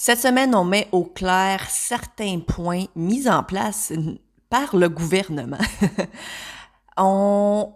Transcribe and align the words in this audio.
Cette 0.00 0.20
semaine, 0.20 0.54
on 0.54 0.62
met 0.62 0.86
au 0.92 1.02
clair 1.02 1.66
certains 1.68 2.38
points 2.38 2.84
mis 2.94 3.28
en 3.28 3.42
place 3.42 3.92
par 4.48 4.76
le 4.76 4.88
gouvernement. 4.88 5.58
on, 6.96 7.72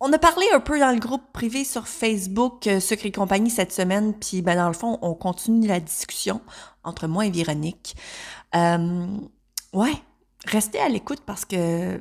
a 0.00 0.18
parlé 0.18 0.46
un 0.52 0.58
peu 0.58 0.80
dans 0.80 0.90
le 0.90 0.98
groupe 0.98 1.22
privé 1.32 1.62
sur 1.62 1.86
Facebook 1.86 2.66
euh, 2.66 2.80
Secret 2.80 3.12
Compagnie 3.12 3.50
cette 3.50 3.70
semaine, 3.70 4.14
puis 4.14 4.42
ben, 4.42 4.56
dans 4.56 4.66
le 4.66 4.74
fond, 4.74 4.98
on 5.00 5.14
continue 5.14 5.68
la 5.68 5.78
discussion 5.78 6.40
entre 6.82 7.06
moi 7.06 7.26
et 7.26 7.30
Véronique. 7.30 7.94
Euh, 8.56 9.06
ouais, 9.72 9.94
restez 10.46 10.80
à 10.80 10.88
l'écoute 10.88 11.20
parce 11.24 11.44
que 11.44 12.00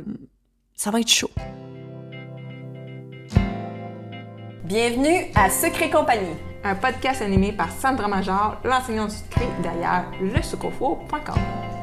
ça 0.75 0.89
va 0.89 0.99
être 0.99 1.11
chaud. 1.11 1.29
Bienvenue 4.63 5.31
à 5.35 5.51
Secret 5.51 5.91
Compagnie 5.91 6.48
un 6.63 6.75
podcast 6.75 7.21
animé 7.21 7.51
par 7.53 7.71
Sandra 7.71 8.07
Major, 8.07 8.57
l'enseignante 8.63 9.11
secret 9.11 9.47
derrière 9.63 10.05
lesucofo.com. 10.21 11.35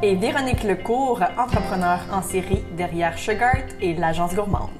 Et 0.02 0.14
Véronique 0.16 0.64
Lecourt, 0.64 1.22
entrepreneur 1.38 2.00
en 2.12 2.22
série 2.22 2.62
derrière 2.76 3.18
Sugart 3.18 3.64
et 3.80 3.94
l'agence 3.94 4.34
gourmande. 4.34 4.70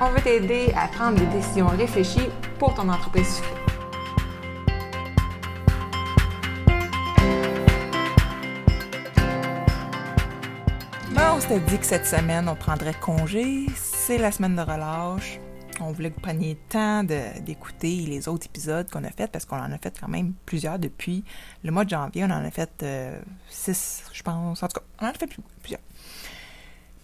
On 0.00 0.06
veut 0.06 0.22
t'aider 0.22 0.72
à 0.76 0.88
prendre 0.88 1.18
des 1.18 1.26
décisions 1.26 1.66
réfléchies 1.68 2.30
pour 2.58 2.74
ton 2.74 2.88
entreprise 2.88 3.36
sucrée. 3.36 3.54
Ben, 11.10 11.32
on 11.34 11.40
s'était 11.40 11.60
dit 11.60 11.78
que 11.78 11.84
cette 11.84 12.06
semaine, 12.06 12.48
on 12.48 12.54
prendrait 12.54 12.94
congé. 12.94 13.66
C'est 13.76 14.16
la 14.16 14.32
semaine 14.32 14.56
de 14.56 14.62
relâche 14.62 15.38
on 15.80 15.92
voulait 15.92 16.10
que 16.10 16.16
vous 16.16 16.20
preniez 16.20 16.54
le 16.54 16.68
temps 16.68 17.04
d'écouter 17.04 17.96
les 18.06 18.28
autres 18.28 18.46
épisodes 18.46 18.88
qu'on 18.90 19.04
a 19.04 19.10
fait 19.10 19.30
parce 19.30 19.44
qu'on 19.44 19.58
en 19.58 19.72
a 19.72 19.78
fait 19.78 19.98
quand 19.98 20.08
même 20.08 20.34
plusieurs 20.46 20.78
depuis 20.78 21.24
le 21.62 21.70
mois 21.70 21.84
de 21.84 21.90
janvier. 21.90 22.24
On 22.24 22.30
en 22.30 22.44
a 22.44 22.50
fait 22.50 22.70
euh, 22.82 23.20
six, 23.48 24.04
je 24.12 24.22
pense. 24.22 24.62
En 24.62 24.68
tout 24.68 24.80
cas, 24.80 24.86
on 25.00 25.06
en 25.06 25.10
a 25.10 25.14
fait 25.14 25.28
plusieurs. 25.62 25.80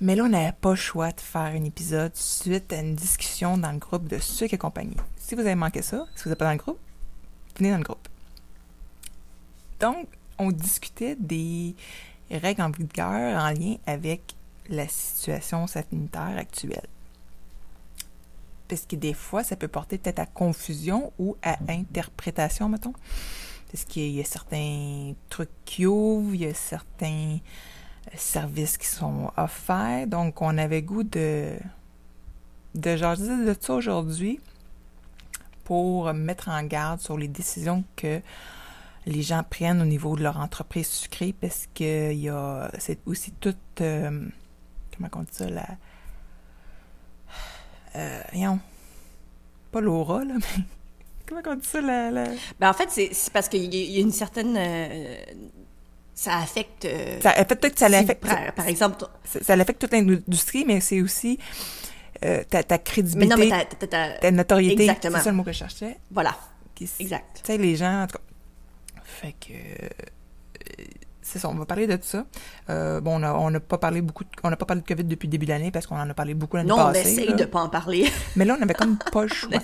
Mais 0.00 0.14
là, 0.14 0.24
on 0.24 0.28
n'avait 0.28 0.52
pas 0.52 0.70
le 0.70 0.76
choix 0.76 1.10
de 1.10 1.20
faire 1.20 1.40
un 1.40 1.64
épisode 1.64 2.14
suite 2.14 2.72
à 2.72 2.80
une 2.80 2.94
discussion 2.94 3.56
dans 3.56 3.72
le 3.72 3.78
groupe 3.78 4.08
de 4.08 4.18
ceux 4.18 4.46
qui 4.46 4.54
accompagnent. 4.54 4.94
Si 5.16 5.34
vous 5.34 5.40
avez 5.40 5.54
manqué 5.54 5.80
ça, 5.80 6.06
si 6.14 6.24
vous 6.24 6.30
n'êtes 6.30 6.38
pas 6.38 6.44
dans 6.44 6.52
le 6.52 6.58
groupe, 6.58 6.78
venez 7.56 7.70
dans 7.70 7.78
le 7.78 7.84
groupe. 7.84 8.06
Donc, 9.80 10.06
on 10.38 10.50
discutait 10.50 11.16
des 11.18 11.74
règles 12.30 12.62
en 12.62 12.70
vigueur 12.70 13.42
en 13.42 13.50
lien 13.50 13.76
avec 13.86 14.34
la 14.68 14.86
situation 14.88 15.66
sanitaire 15.66 16.34
actuelle 16.36 16.88
parce 18.68 18.86
que 18.86 18.96
des 18.96 19.14
fois, 19.14 19.44
ça 19.44 19.56
peut 19.56 19.68
porter 19.68 19.98
peut-être 19.98 20.18
à 20.18 20.26
confusion 20.26 21.12
ou 21.18 21.36
à 21.42 21.56
interprétation, 21.68 22.68
mettons. 22.68 22.94
Parce 23.70 23.84
qu'il 23.84 24.10
y 24.10 24.20
a 24.20 24.24
certains 24.24 25.14
trucs 25.28 25.50
qui 25.64 25.86
ouvrent, 25.86 26.34
il 26.34 26.42
y 26.42 26.46
a 26.46 26.54
certains 26.54 27.38
euh, 27.38 28.16
services 28.16 28.78
qui 28.78 28.86
sont 28.86 29.30
offerts. 29.36 30.06
Donc, 30.06 30.40
on 30.40 30.56
avait 30.56 30.82
goût 30.82 31.02
de, 31.02 31.56
de 32.74 32.96
jaser 32.96 33.44
de 33.44 33.56
ça 33.58 33.74
aujourd'hui 33.74 34.40
pour 35.64 36.12
mettre 36.14 36.48
en 36.48 36.62
garde 36.62 37.00
sur 37.00 37.18
les 37.18 37.28
décisions 37.28 37.82
que 37.96 38.20
les 39.06 39.22
gens 39.22 39.42
prennent 39.48 39.80
au 39.80 39.84
niveau 39.84 40.16
de 40.16 40.22
leur 40.22 40.38
entreprise 40.38 40.88
sucrée 40.88 41.34
parce 41.40 41.68
que 41.74 42.12
y 42.12 42.28
a 42.28 42.70
c'est 42.78 42.98
aussi 43.06 43.32
toute 43.32 43.56
euh, 43.80 44.28
comment 44.94 45.08
on 45.14 45.20
dit 45.20 45.28
ça 45.30 45.48
la 45.48 45.66
euh, 47.96 48.54
pas 49.72 49.80
l'aura, 49.80 50.24
là, 50.24 50.34
mais 50.34 50.64
comment 51.26 51.40
on 51.46 51.54
dit 51.54 51.66
ça, 51.66 51.80
la... 51.80 52.10
Ben, 52.58 52.70
en 52.70 52.72
fait, 52.72 52.88
c'est 52.90 53.32
parce 53.32 53.48
qu'il 53.48 53.74
y, 53.74 53.98
a 53.98 54.00
une 54.00 54.12
certaine... 54.12 54.56
Euh, 54.56 55.16
ça 56.14 56.38
affecte... 56.38 56.84
Euh, 56.84 57.20
ça 57.20 57.30
affecte 57.30 57.60
peut-être 57.60 57.78
ça 57.78 57.88
l'affecte... 57.88 58.24
Par, 58.54 58.68
exemple... 58.68 59.04
Ça, 59.24 59.42
ça 59.42 59.52
affecte 59.54 59.80
toute 59.80 59.92
l'industrie, 59.92 60.64
mais 60.64 60.80
c'est 60.80 61.00
aussi 61.00 61.38
euh, 62.24 62.42
ta, 62.48 62.62
ta, 62.62 62.78
crédibilité, 62.78 63.36
mais 63.36 63.48
non, 63.48 63.66
mais 63.80 64.18
ta, 64.20 64.30
notoriété. 64.30 64.84
Exactement. 64.84 65.18
C'est 65.18 65.24
ça 65.24 65.30
le 65.30 65.36
mot 65.36 65.42
que 65.42 65.52
je 65.52 65.58
cherchais. 65.58 65.96
Voilà. 66.10 66.36
exact. 67.00 67.40
Tu 67.42 67.52
sais, 67.52 67.58
les 67.58 67.76
gens, 67.76 68.02
en 68.02 68.06
tout 68.06 68.18
cas... 68.18 68.22
Fait 69.04 69.34
que 69.40 69.52
c'est 71.26 71.40
ça, 71.40 71.48
on 71.48 71.54
va 71.54 71.66
parler 71.66 71.88
de 71.88 71.98
ça. 72.00 72.24
Euh, 72.70 73.00
bon, 73.00 73.22
on 73.22 73.50
n'a 73.50 73.60
pas 73.60 73.78
parlé 73.78 74.00
beaucoup, 74.00 74.22
on 74.44 74.50
n'a 74.50 74.56
pas 74.56 74.64
parlé 74.64 74.82
de 74.82 74.86
COVID 74.86 75.04
depuis 75.04 75.26
le 75.26 75.32
début 75.32 75.46
de 75.46 75.50
l'année 75.50 75.72
parce 75.72 75.86
qu'on 75.86 75.98
en 75.98 76.08
a 76.08 76.14
parlé 76.14 76.34
beaucoup 76.34 76.56
l'année 76.56 76.68
passée. 76.68 76.82
Non, 76.82 76.88
on 76.88 76.92
essaye 76.92 77.34
de 77.34 77.44
pas 77.44 77.60
en 77.62 77.68
parler. 77.68 78.08
Mais 78.36 78.44
là, 78.44 78.54
on 78.56 78.60
n'avait 78.60 78.74
comme 78.74 78.96
pas 78.96 79.22
le 79.22 79.28
choix. 79.34 79.58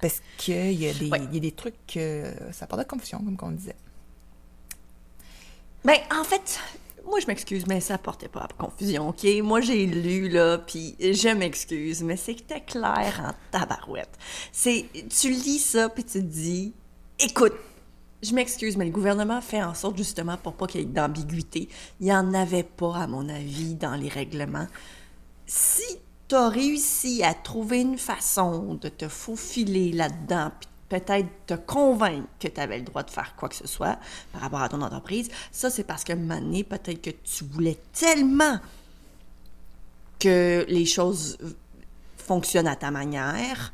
Parce 0.00 0.20
qu'il 0.36 0.72
y, 0.72 0.88
a 0.88 0.92
des, 0.92 1.06
y 1.06 1.36
a 1.36 1.40
des 1.40 1.52
trucs 1.52 1.86
que 1.86 2.24
ça 2.52 2.66
porte 2.66 2.82
de 2.82 2.86
confusion, 2.86 3.18
comme 3.18 3.48
on 3.48 3.52
disait. 3.52 3.76
Ben, 5.84 5.96
en 6.14 6.24
fait, 6.24 6.60
moi, 7.06 7.18
je 7.18 7.26
m'excuse, 7.26 7.66
mais 7.66 7.80
ça 7.80 7.96
portait 7.96 8.28
pas 8.28 8.40
à 8.40 8.48
confusion, 8.58 9.08
OK? 9.08 9.26
Moi, 9.42 9.62
j'ai 9.62 9.86
lu, 9.86 10.28
là, 10.28 10.58
puis 10.58 10.96
je 11.00 11.34
m'excuse, 11.34 12.02
mais 12.02 12.16
c'était 12.16 12.60
clair 12.60 13.22
en 13.26 13.32
tabarouette. 13.50 14.18
C'est, 14.52 14.84
tu 15.08 15.30
lis 15.30 15.60
ça, 15.60 15.88
puis 15.88 16.04
tu 16.04 16.12
te 16.12 16.18
dis, 16.18 16.74
écoute, 17.18 17.54
je 18.22 18.34
m'excuse, 18.34 18.76
mais 18.76 18.84
le 18.84 18.90
gouvernement 18.90 19.40
fait 19.40 19.62
en 19.62 19.74
sorte 19.74 19.96
justement 19.96 20.36
pour 20.36 20.54
pas 20.54 20.66
qu'il 20.66 20.80
y 20.80 20.84
ait 20.84 20.86
d'ambiguïté. 20.86 21.68
Il 22.00 22.06
n'y 22.06 22.12
en 22.12 22.34
avait 22.34 22.62
pas, 22.64 22.96
à 22.96 23.06
mon 23.06 23.28
avis, 23.28 23.74
dans 23.74 23.94
les 23.94 24.08
règlements. 24.08 24.66
Si 25.46 25.98
tu 26.28 26.34
as 26.34 26.48
réussi 26.48 27.22
à 27.24 27.34
trouver 27.34 27.80
une 27.80 27.98
façon 27.98 28.74
de 28.74 28.88
te 28.88 29.08
faufiler 29.08 29.92
là-dedans, 29.92 30.50
puis 30.60 30.68
peut-être 30.90 31.28
te 31.46 31.54
convaincre 31.54 32.28
que 32.38 32.48
tu 32.48 32.60
avais 32.60 32.78
le 32.78 32.84
droit 32.84 33.02
de 33.02 33.10
faire 33.10 33.34
quoi 33.36 33.48
que 33.48 33.54
ce 33.54 33.66
soit 33.66 33.98
par 34.32 34.42
rapport 34.42 34.60
à 34.60 34.68
ton 34.68 34.82
entreprise, 34.82 35.30
ça 35.50 35.70
c'est 35.70 35.84
parce 35.84 36.04
que 36.04 36.12
un 36.12 36.62
peut-être 36.62 37.00
que 37.00 37.10
tu 37.10 37.44
voulais 37.44 37.78
tellement 37.92 38.58
que 40.18 40.66
les 40.68 40.84
choses 40.84 41.38
fonctionnent 42.18 42.68
à 42.68 42.76
ta 42.76 42.90
manière 42.90 43.72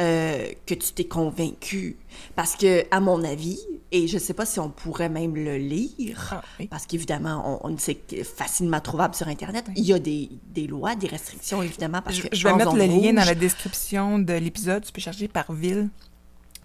euh, 0.00 0.48
que 0.66 0.74
tu 0.74 0.92
t'es 0.92 1.04
convaincu. 1.04 1.96
Parce 2.34 2.56
que, 2.56 2.84
à 2.90 3.00
mon 3.00 3.22
avis, 3.24 3.58
et 3.90 4.08
je 4.08 4.14
ne 4.14 4.20
sais 4.20 4.32
pas 4.32 4.46
si 4.46 4.58
on 4.58 4.70
pourrait 4.70 5.10
même 5.10 5.34
le 5.34 5.58
lire, 5.58 6.30
ah, 6.32 6.64
parce 6.70 6.86
qu'évidemment, 6.86 7.60
on, 7.62 7.76
c'est 7.76 8.24
facilement 8.24 8.80
trouvable 8.80 9.14
sur 9.14 9.28
Internet. 9.28 9.66
Il 9.76 9.84
y 9.84 9.92
a 9.92 9.98
des, 9.98 10.30
des, 10.46 10.66
lois, 10.66 10.94
des 10.94 11.08
restrictions, 11.08 11.62
évidemment. 11.62 12.00
Parce 12.00 12.16
je, 12.16 12.22
que 12.22 12.34
je 12.34 12.48
vais 12.48 12.54
mettre 12.54 12.74
le 12.74 12.86
lien 12.86 13.12
dans 13.12 13.24
la 13.24 13.34
description 13.34 14.18
de 14.18 14.32
l'épisode. 14.32 14.82
Tu 14.84 14.92
peux 14.92 15.02
chercher 15.02 15.28
par 15.28 15.52
ville, 15.52 15.90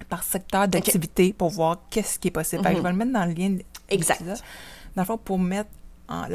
par 0.07 0.23
secteur 0.23 0.67
d'activité 0.69 1.33
pour 1.33 1.49
voir 1.49 1.81
qu'est-ce 1.89 2.19
qui 2.19 2.29
est 2.29 2.31
possible. 2.31 2.63
Je 2.63 2.69
mhm. 2.69 2.81
vais 2.81 2.91
le 2.91 2.95
mettre 2.95 3.13
dans 3.13 3.25
le 3.25 3.33
lien. 3.33 3.57
Exact. 3.89 4.23
Dans 4.95 5.01
le 5.01 5.05
fond, 5.05 5.17
pour 5.17 5.37
mettre 5.37 5.69
en, 6.09 6.27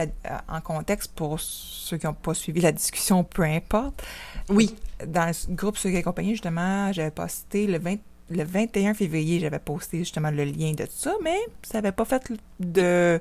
en 0.48 0.60
contexte 0.60 1.12
pour 1.14 1.40
ceux 1.40 1.96
qui 1.96 2.06
n'ont 2.06 2.14
pas 2.14 2.34
suivi 2.34 2.60
la 2.60 2.72
discussion, 2.72 3.24
peu 3.24 3.42
importe. 3.42 4.02
Oui. 4.48 4.74
Dans 5.06 5.26
le 5.26 5.54
groupe 5.54 5.76
Ceux 5.78 5.92
et 5.94 6.02
compagnie, 6.02 6.30
justement, 6.30 6.92
j'avais 6.92 7.10
posté 7.10 7.66
le 7.66 7.78
20, 7.78 7.96
le 8.30 8.44
21 8.44 8.94
février, 8.94 9.40
j'avais 9.40 9.58
posté 9.58 9.98
justement 9.98 10.30
le 10.30 10.44
lien 10.44 10.72
de 10.72 10.84
tout 10.84 10.92
ça, 10.92 11.14
mais 11.22 11.38
ça 11.62 11.78
n'avait 11.78 11.92
pas 11.92 12.04
fait 12.04 12.32
de. 12.60 13.20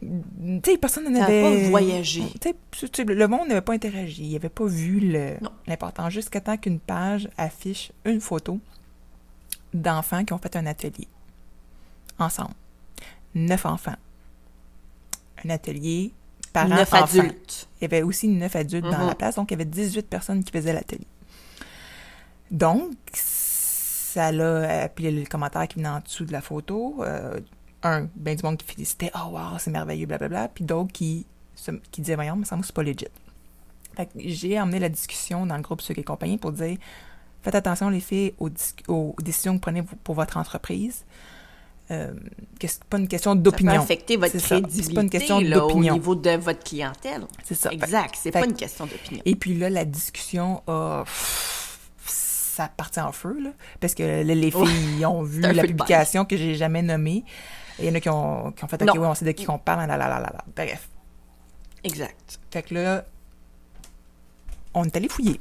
Tu 0.00 0.70
sais, 0.70 0.78
personne 0.78 1.12
n'avait. 1.12 1.42
pas 1.42 1.68
voyagé. 1.68 2.24
le 2.98 3.26
monde 3.26 3.48
n'avait 3.48 3.60
pas 3.60 3.74
interagi. 3.74 4.24
Il 4.24 4.32
n'avait 4.32 4.48
pas 4.48 4.66
vu 4.66 5.00
l'important. 5.66 6.10
Jusqu'à 6.10 6.40
temps 6.40 6.56
qu'une 6.56 6.80
page 6.80 7.28
affiche 7.36 7.92
une 8.04 8.20
photo 8.20 8.58
d'enfants 9.72 10.24
qui 10.24 10.32
ont 10.32 10.38
fait 10.38 10.56
un 10.56 10.66
atelier. 10.66 11.06
Ensemble. 12.18 12.54
Neuf 13.34 13.64
enfants. 13.64 13.96
Un 15.44 15.50
atelier 15.50 16.12
parents, 16.52 16.68
neuf 16.68 16.92
adultes. 16.94 17.68
Il 17.80 17.82
y 17.82 17.84
avait 17.86 18.02
aussi 18.02 18.28
neuf 18.28 18.54
adultes 18.56 18.84
dans 18.84 18.98
la 18.98 19.06
mhm. 19.06 19.14
place, 19.14 19.36
donc 19.36 19.50
il 19.50 19.54
y 19.54 19.56
avait 19.56 19.64
18 19.64 20.08
personnes 20.08 20.44
qui 20.44 20.52
faisaient 20.52 20.72
l'atelier. 20.72 21.06
Donc, 22.50 22.92
ça 23.14 24.30
l'a 24.30 24.82
appelé 24.82 25.10
le 25.10 25.24
commentaire 25.24 25.66
qui 25.66 25.76
venait 25.76 25.88
en 25.88 26.00
dessous 26.00 26.24
de 26.24 26.32
la 26.32 26.42
photo. 26.42 26.96
Euh, 27.00 27.40
un, 27.82 28.08
ben 28.14 28.36
du 28.36 28.42
monde 28.44 28.58
qui 28.58 28.66
félicitait, 28.66 29.10
oh 29.14 29.30
wow, 29.30 29.58
c'est 29.58 29.70
merveilleux, 29.70 30.06
blablabla. 30.06 30.48
Puis 30.48 30.64
d'autres 30.64 30.92
qui, 30.92 31.26
qui 31.90 32.00
disaient, 32.00 32.14
voyons, 32.14 32.36
mais 32.36 32.44
ça 32.44 32.56
me 32.56 32.62
c'est 32.62 32.74
pas 32.74 32.82
legit. 32.82 33.08
Fait 33.96 34.06
que 34.06 34.12
j'ai 34.16 34.60
emmené 34.60 34.78
la 34.78 34.88
discussion 34.88 35.46
dans 35.46 35.56
le 35.56 35.62
groupe 35.62 35.80
Ceux 35.80 35.98
et 35.98 36.04
compagnie 36.04 36.38
pour 36.38 36.52
dire, 36.52 36.78
faites 37.42 37.54
attention 37.54 37.88
les 37.88 38.00
filles 38.00 38.34
aux, 38.38 38.50
aux 38.88 39.14
décisions 39.20 39.52
que 39.52 39.56
vous 39.56 39.60
prenez 39.60 39.82
pour 39.82 40.14
votre 40.14 40.36
entreprise. 40.36 41.04
Euh, 41.92 42.12
c'est 42.60 42.84
pas 42.84 42.98
une 42.98 43.08
question 43.08 43.34
d'opinion. 43.34 43.72
Ça 43.72 43.78
peut 43.78 43.84
affecter 43.84 44.16
votre 44.16 44.38
crédibilité 44.38 44.82
c'est 44.82 44.94
pas 44.94 45.02
une 45.02 45.10
question 45.10 45.40
d'opinion. 45.40 45.94
au 45.94 45.96
niveau 45.96 46.14
de 46.14 46.30
votre 46.30 46.62
clientèle. 46.64 47.22
C'est 47.44 47.54
ça. 47.54 47.70
Exact, 47.70 48.16
c'est 48.20 48.30
pas 48.30 48.44
une 48.44 48.54
question 48.54 48.86
d'opinion. 48.86 49.22
Et 49.24 49.36
puis 49.36 49.54
là, 49.54 49.70
la 49.70 49.84
discussion 49.84 50.62
a... 50.66 51.04
Ça 52.04 52.68
partit 52.68 53.00
en 53.00 53.12
feu, 53.12 53.34
là, 53.42 53.50
parce 53.80 53.94
que 53.94 54.22
les 54.22 54.50
filles 54.50 55.06
ont 55.06 55.22
vu 55.22 55.40
la 55.40 55.62
publication 55.62 56.26
que 56.26 56.36
j'ai 56.36 56.54
jamais 56.54 56.82
nommée. 56.82 57.24
Il 57.78 57.86
y 57.86 57.88
en 57.88 57.94
a 57.94 58.00
qui 58.00 58.10
ont, 58.10 58.52
qui 58.52 58.62
ont 58.62 58.68
fait 58.68 58.82
«OK, 58.82 58.90
oui, 58.92 59.06
on 59.06 59.14
sait 59.14 59.24
de 59.24 59.32
qui 59.32 59.48
on 59.48 59.58
parle, 59.58 59.88
là, 59.88 59.96
là, 59.96 60.08
là, 60.08 60.20
là. 60.20 60.44
Bref. 60.54 60.90
Exact. 61.82 62.38
Fait 62.50 62.62
que 62.62 62.74
là, 62.74 63.06
on 64.74 64.84
est 64.84 64.94
allé 64.94 65.08
fouiller. 65.08 65.40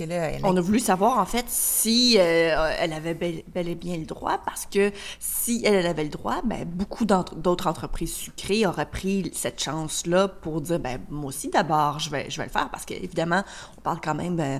Parce 0.00 0.08
que 0.10 0.14
là, 0.14 0.30
elle 0.30 0.40
On 0.44 0.56
a 0.56 0.60
voulu 0.60 0.78
savoir, 0.78 1.18
en 1.18 1.26
fait, 1.26 1.44
si 1.48 2.16
euh, 2.18 2.72
elle 2.78 2.92
avait 2.92 3.14
bel, 3.14 3.42
bel 3.54 3.68
et 3.68 3.74
bien 3.74 3.96
le 3.96 4.06
droit, 4.06 4.40
parce 4.44 4.66
que 4.66 4.92
si 5.18 5.62
elle, 5.64 5.86
avait 5.86 6.04
le 6.04 6.08
droit, 6.10 6.40
ben, 6.44 6.64
beaucoup 6.64 7.04
d'entre- 7.04 7.34
d'autres 7.34 7.66
entreprises 7.66 8.14
sucrées 8.14 8.66
auraient 8.66 8.88
pris 8.90 9.30
cette 9.34 9.62
chance-là 9.62 10.28
pour 10.28 10.60
dire, 10.62 10.78
ben, 10.80 10.98
moi 11.10 11.28
aussi, 11.28 11.48
d'abord, 11.48 11.98
je 11.98 12.10
vais, 12.10 12.30
je 12.30 12.38
vais 12.38 12.44
le 12.46 12.50
faire, 12.50 12.70
parce 12.70 12.84
qu'évidemment, 12.84 13.42
on 13.76 13.80
parle 13.82 14.00
quand 14.02 14.14
même 14.14 14.40
euh, 14.40 14.58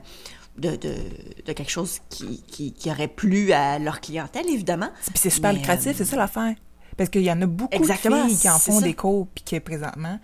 de, 0.59 0.77
de, 0.77 0.95
de 1.47 1.53
quelque 1.53 1.71
chose 1.71 2.01
qui, 2.11 2.43
qui, 2.43 2.73
qui 2.73 2.91
aurait 2.91 3.09
plu 3.09 3.53
à 3.53 3.79
leur 3.79 4.01
clientèle, 4.01 4.47
évidemment. 4.49 4.91
Puis 5.07 5.15
c'est 5.15 5.31
super 5.31 5.53
lucratif, 5.53 5.89
euh, 5.93 5.95
c'est 5.97 6.05
ça 6.05 6.17
l'affaire. 6.17 6.55
Parce 6.97 7.09
qu'il 7.09 7.23
y 7.23 7.33
en 7.33 7.41
a 7.41 7.47
beaucoup 7.47 7.75
Exactement, 7.75 8.25
de 8.25 8.29
filles 8.29 8.39
qui 8.39 8.51
en 8.51 8.59
font 8.59 8.79
ça. 8.81 8.85
des 8.85 8.95
cours, 8.95 9.27
puis 9.35 9.43
que 9.45 9.59
présentement, 9.59 10.19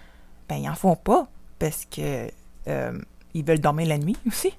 ben, 0.49 0.57
ils 0.57 0.69
en 0.69 0.75
font 0.75 0.97
pas, 0.97 1.27
parce 1.59 1.87
que 1.87 2.29
euh, 2.69 2.99
ils 3.33 3.45
veulent 3.45 3.61
dormir 3.61 3.87
la 3.89 3.99
nuit 3.99 4.17
aussi. 4.27 4.53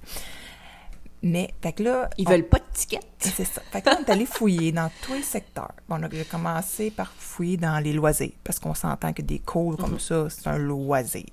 Mais, 1.22 1.52
fait 1.60 1.72
que 1.72 1.82
là... 1.82 2.10
Ils 2.16 2.26
on- 2.28 2.30
veulent 2.30 2.48
pas 2.48 2.58
de 2.58 2.64
ticket. 2.72 3.00
C'est 3.18 3.44
ça. 3.44 3.60
Fait 3.72 3.82
que 3.82 3.90
là, 3.90 3.98
on 4.00 4.04
est 4.04 4.10
allé 4.10 4.26
fouiller 4.26 4.70
dans 4.72 4.90
tous 5.02 5.14
les 5.14 5.22
secteurs. 5.22 5.72
Bon, 5.88 5.96
on 5.98 6.02
a 6.04 6.08
commencé 6.30 6.90
par 6.90 7.12
fouiller 7.12 7.56
dans 7.56 7.82
les 7.82 7.92
loisirs, 7.92 8.32
parce 8.44 8.58
qu'on 8.58 8.74
s'entend 8.74 9.12
que 9.12 9.22
des 9.22 9.40
cours 9.40 9.76
comme 9.76 9.98
ça, 9.98 10.28
c'est 10.30 10.46
un 10.46 10.58
loisir. 10.58 11.24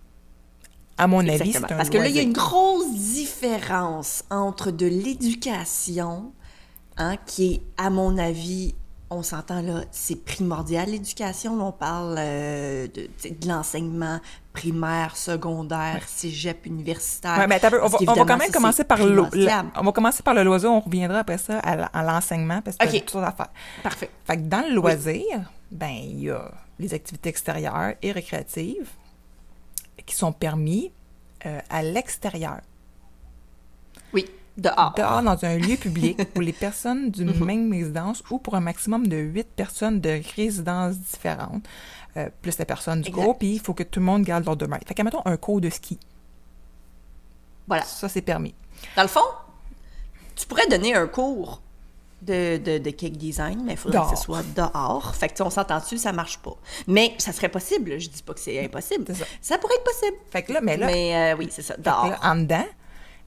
À 0.97 1.07
mon 1.07 1.27
avis, 1.27 1.51
c'est 1.51 1.57
un 1.57 1.67
Parce 1.67 1.89
que 1.89 1.97
là, 1.97 2.07
il 2.07 2.15
y 2.15 2.19
a 2.19 2.23
une 2.23 2.33
grosse 2.33 2.91
différence 2.93 4.23
entre 4.29 4.71
de 4.71 4.85
l'éducation, 4.87 6.31
hein, 6.97 7.17
qui 7.25 7.53
est, 7.53 7.61
à 7.77 7.89
mon 7.89 8.17
avis, 8.17 8.73
on 9.09 9.23
s'entend 9.23 9.61
là, 9.61 9.83
c'est 9.91 10.23
primordial 10.23 10.89
l'éducation. 10.89 11.53
On 11.65 11.71
parle 11.71 12.15
euh, 12.17 12.87
de, 12.87 13.07
l'enseignement 13.47 14.19
primaire, 14.51 15.15
secondaire, 15.15 16.03
cégep, 16.07 16.65
universitaire. 16.65 17.37
Ouais, 17.37 17.47
mais 17.47 17.59
on, 17.63 17.87
va, 17.87 17.97
on 18.07 18.13
va 18.13 18.25
quand 18.25 18.37
même 18.37 18.47
ça, 18.47 18.53
commencer 18.53 18.83
par 18.83 18.97
le, 19.05 19.21
on 19.75 19.83
va 19.83 19.91
commencer 19.91 20.23
par 20.23 20.33
le 20.33 20.43
loisir, 20.43 20.71
on 20.71 20.79
reviendra 20.79 21.19
après 21.19 21.37
ça 21.37 21.59
à, 21.59 21.85
à 21.85 22.03
l'enseignement 22.03 22.61
parce 22.61 22.77
que 22.77 22.85
Ok. 22.85 22.91
c'est 22.91 22.99
toutes 23.01 23.09
sortes 23.11 23.25
d'affaires. 23.25 23.51
Parfait. 23.83 24.09
Fait 24.25 24.37
que 24.37 24.41
dans 24.43 24.61
le 24.67 24.73
loisir, 24.73 25.51
ben 25.71 25.91
il 25.91 26.21
y 26.21 26.29
a 26.29 26.51
les 26.79 26.93
activités 26.93 27.29
extérieures 27.29 27.93
et 28.01 28.11
récréatives 28.11 28.89
qui 30.05 30.15
sont 30.15 30.31
permis 30.31 30.91
euh, 31.45 31.59
à 31.69 31.83
l'extérieur, 31.83 32.61
Oui, 34.13 34.25
dehors. 34.57 34.93
dehors 34.95 35.21
dans 35.21 35.43
un 35.45 35.57
lieu 35.57 35.75
public 35.77 36.23
pour 36.33 36.41
les 36.41 36.53
personnes 36.53 37.09
d'une 37.11 37.31
Mhm. 37.37 37.45
même 37.45 37.71
résidence 37.71 38.23
ou 38.29 38.37
pour 38.39 38.55
un 38.55 38.61
maximum 38.61 39.07
de 39.07 39.17
huit 39.17 39.47
personnes 39.55 39.99
de 40.01 40.21
résidences 40.35 40.97
différentes, 40.97 41.63
euh, 42.17 42.29
plus 42.41 42.57
la 42.57 42.65
personne 42.65 43.01
du 43.01 43.09
Exact. 43.09 43.21
groupe, 43.21 43.39
puis 43.39 43.53
il 43.55 43.59
faut 43.59 43.73
que 43.73 43.83
tout 43.83 43.99
le 43.99 44.05
monde 44.05 44.23
garde 44.23 44.45
leur 44.45 44.55
demeure. 44.55 44.79
Fait 44.87 44.93
que 44.93 45.01
mettons 45.03 45.21
un 45.25 45.37
cours 45.37 45.59
de 45.61 45.69
ski, 45.69 45.99
Voilà. 47.67 47.83
ça 47.83 48.07
c'est 48.09 48.21
permis. 48.21 48.53
Dans 48.95 49.01
le 49.03 49.07
fond, 49.07 49.21
tu 50.35 50.45
pourrais 50.47 50.67
donner 50.67 50.93
un 50.95 51.07
cours 51.07 51.61
de, 52.21 52.57
de, 52.57 52.77
de 52.79 52.89
cake 52.91 53.17
design, 53.17 53.61
mais 53.65 53.73
il 53.73 53.77
faudrait 53.77 54.01
que 54.09 54.15
ce 54.17 54.23
soit 54.23 54.43
dehors. 54.55 55.15
Fait 55.15 55.29
que 55.29 55.43
on 55.43 55.49
s'entend 55.49 55.79
dessus, 55.79 55.97
ça 55.97 56.11
marche 56.11 56.39
pas. 56.39 56.55
Mais 56.87 57.13
ça 57.19 57.31
serait 57.31 57.49
possible. 57.49 57.99
Je 57.99 58.09
dis 58.09 58.23
pas 58.23 58.33
que 58.33 58.39
c'est 58.39 58.63
impossible. 58.63 59.05
Ça. 59.41 59.57
pourrait 59.57 59.75
être 59.75 59.83
possible. 59.83 60.17
Fait 60.31 60.41
que 60.43 60.53
là, 60.53 60.59
mais 60.61 60.75
là, 60.77 60.87
Mais 60.87 61.33
euh, 61.33 61.37
oui, 61.37 61.49
c'est 61.51 61.61
ça, 61.61 61.75
dehors. 61.77 62.07
là, 62.07 62.19
en 62.23 62.35
dedans, 62.35 62.65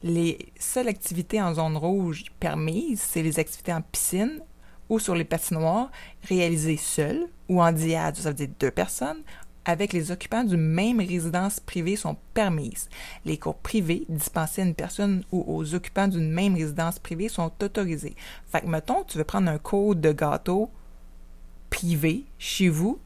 les 0.02 0.52
seules 0.58 0.88
activités 0.88 1.42
en 1.42 1.54
zone 1.54 1.76
rouge 1.76 2.24
permises, 2.38 3.00
c'est 3.00 3.22
les 3.22 3.38
activités 3.38 3.72
en 3.72 3.82
piscine 3.82 4.40
ou 4.88 4.98
sur 4.98 5.14
les 5.14 5.24
patinoires 5.24 5.90
réalisées 6.28 6.76
seules 6.76 7.26
ou 7.48 7.62
en 7.62 7.72
diade, 7.72 8.16
ça 8.16 8.30
veut 8.30 8.34
dire 8.34 8.48
deux 8.58 8.70
personnes, 8.70 9.22
avec 9.64 9.92
les 9.92 10.10
occupants 10.10 10.44
d'une 10.44 10.66
même 10.66 10.98
résidence 10.98 11.60
privée 11.60 11.96
sont 11.96 12.16
permises. 12.32 12.88
Les 13.26 13.36
cours 13.36 13.56
privés 13.56 14.06
dispensés 14.08 14.62
à 14.62 14.64
une 14.64 14.74
personne 14.74 15.24
ou 15.30 15.44
aux 15.46 15.74
occupants 15.74 16.08
d'une 16.08 16.30
même 16.30 16.54
résidence 16.54 16.98
privée 16.98 17.28
sont 17.28 17.52
autorisés. 17.62 18.16
Fait 18.46 18.62
que, 18.62 18.66
mettons, 18.66 19.04
tu 19.04 19.18
veux 19.18 19.24
prendre 19.24 19.50
un 19.50 19.58
cours 19.58 19.94
de 19.94 20.12
gâteau 20.12 20.70
privé 21.68 22.24
chez 22.38 22.70
vous, 22.70 22.98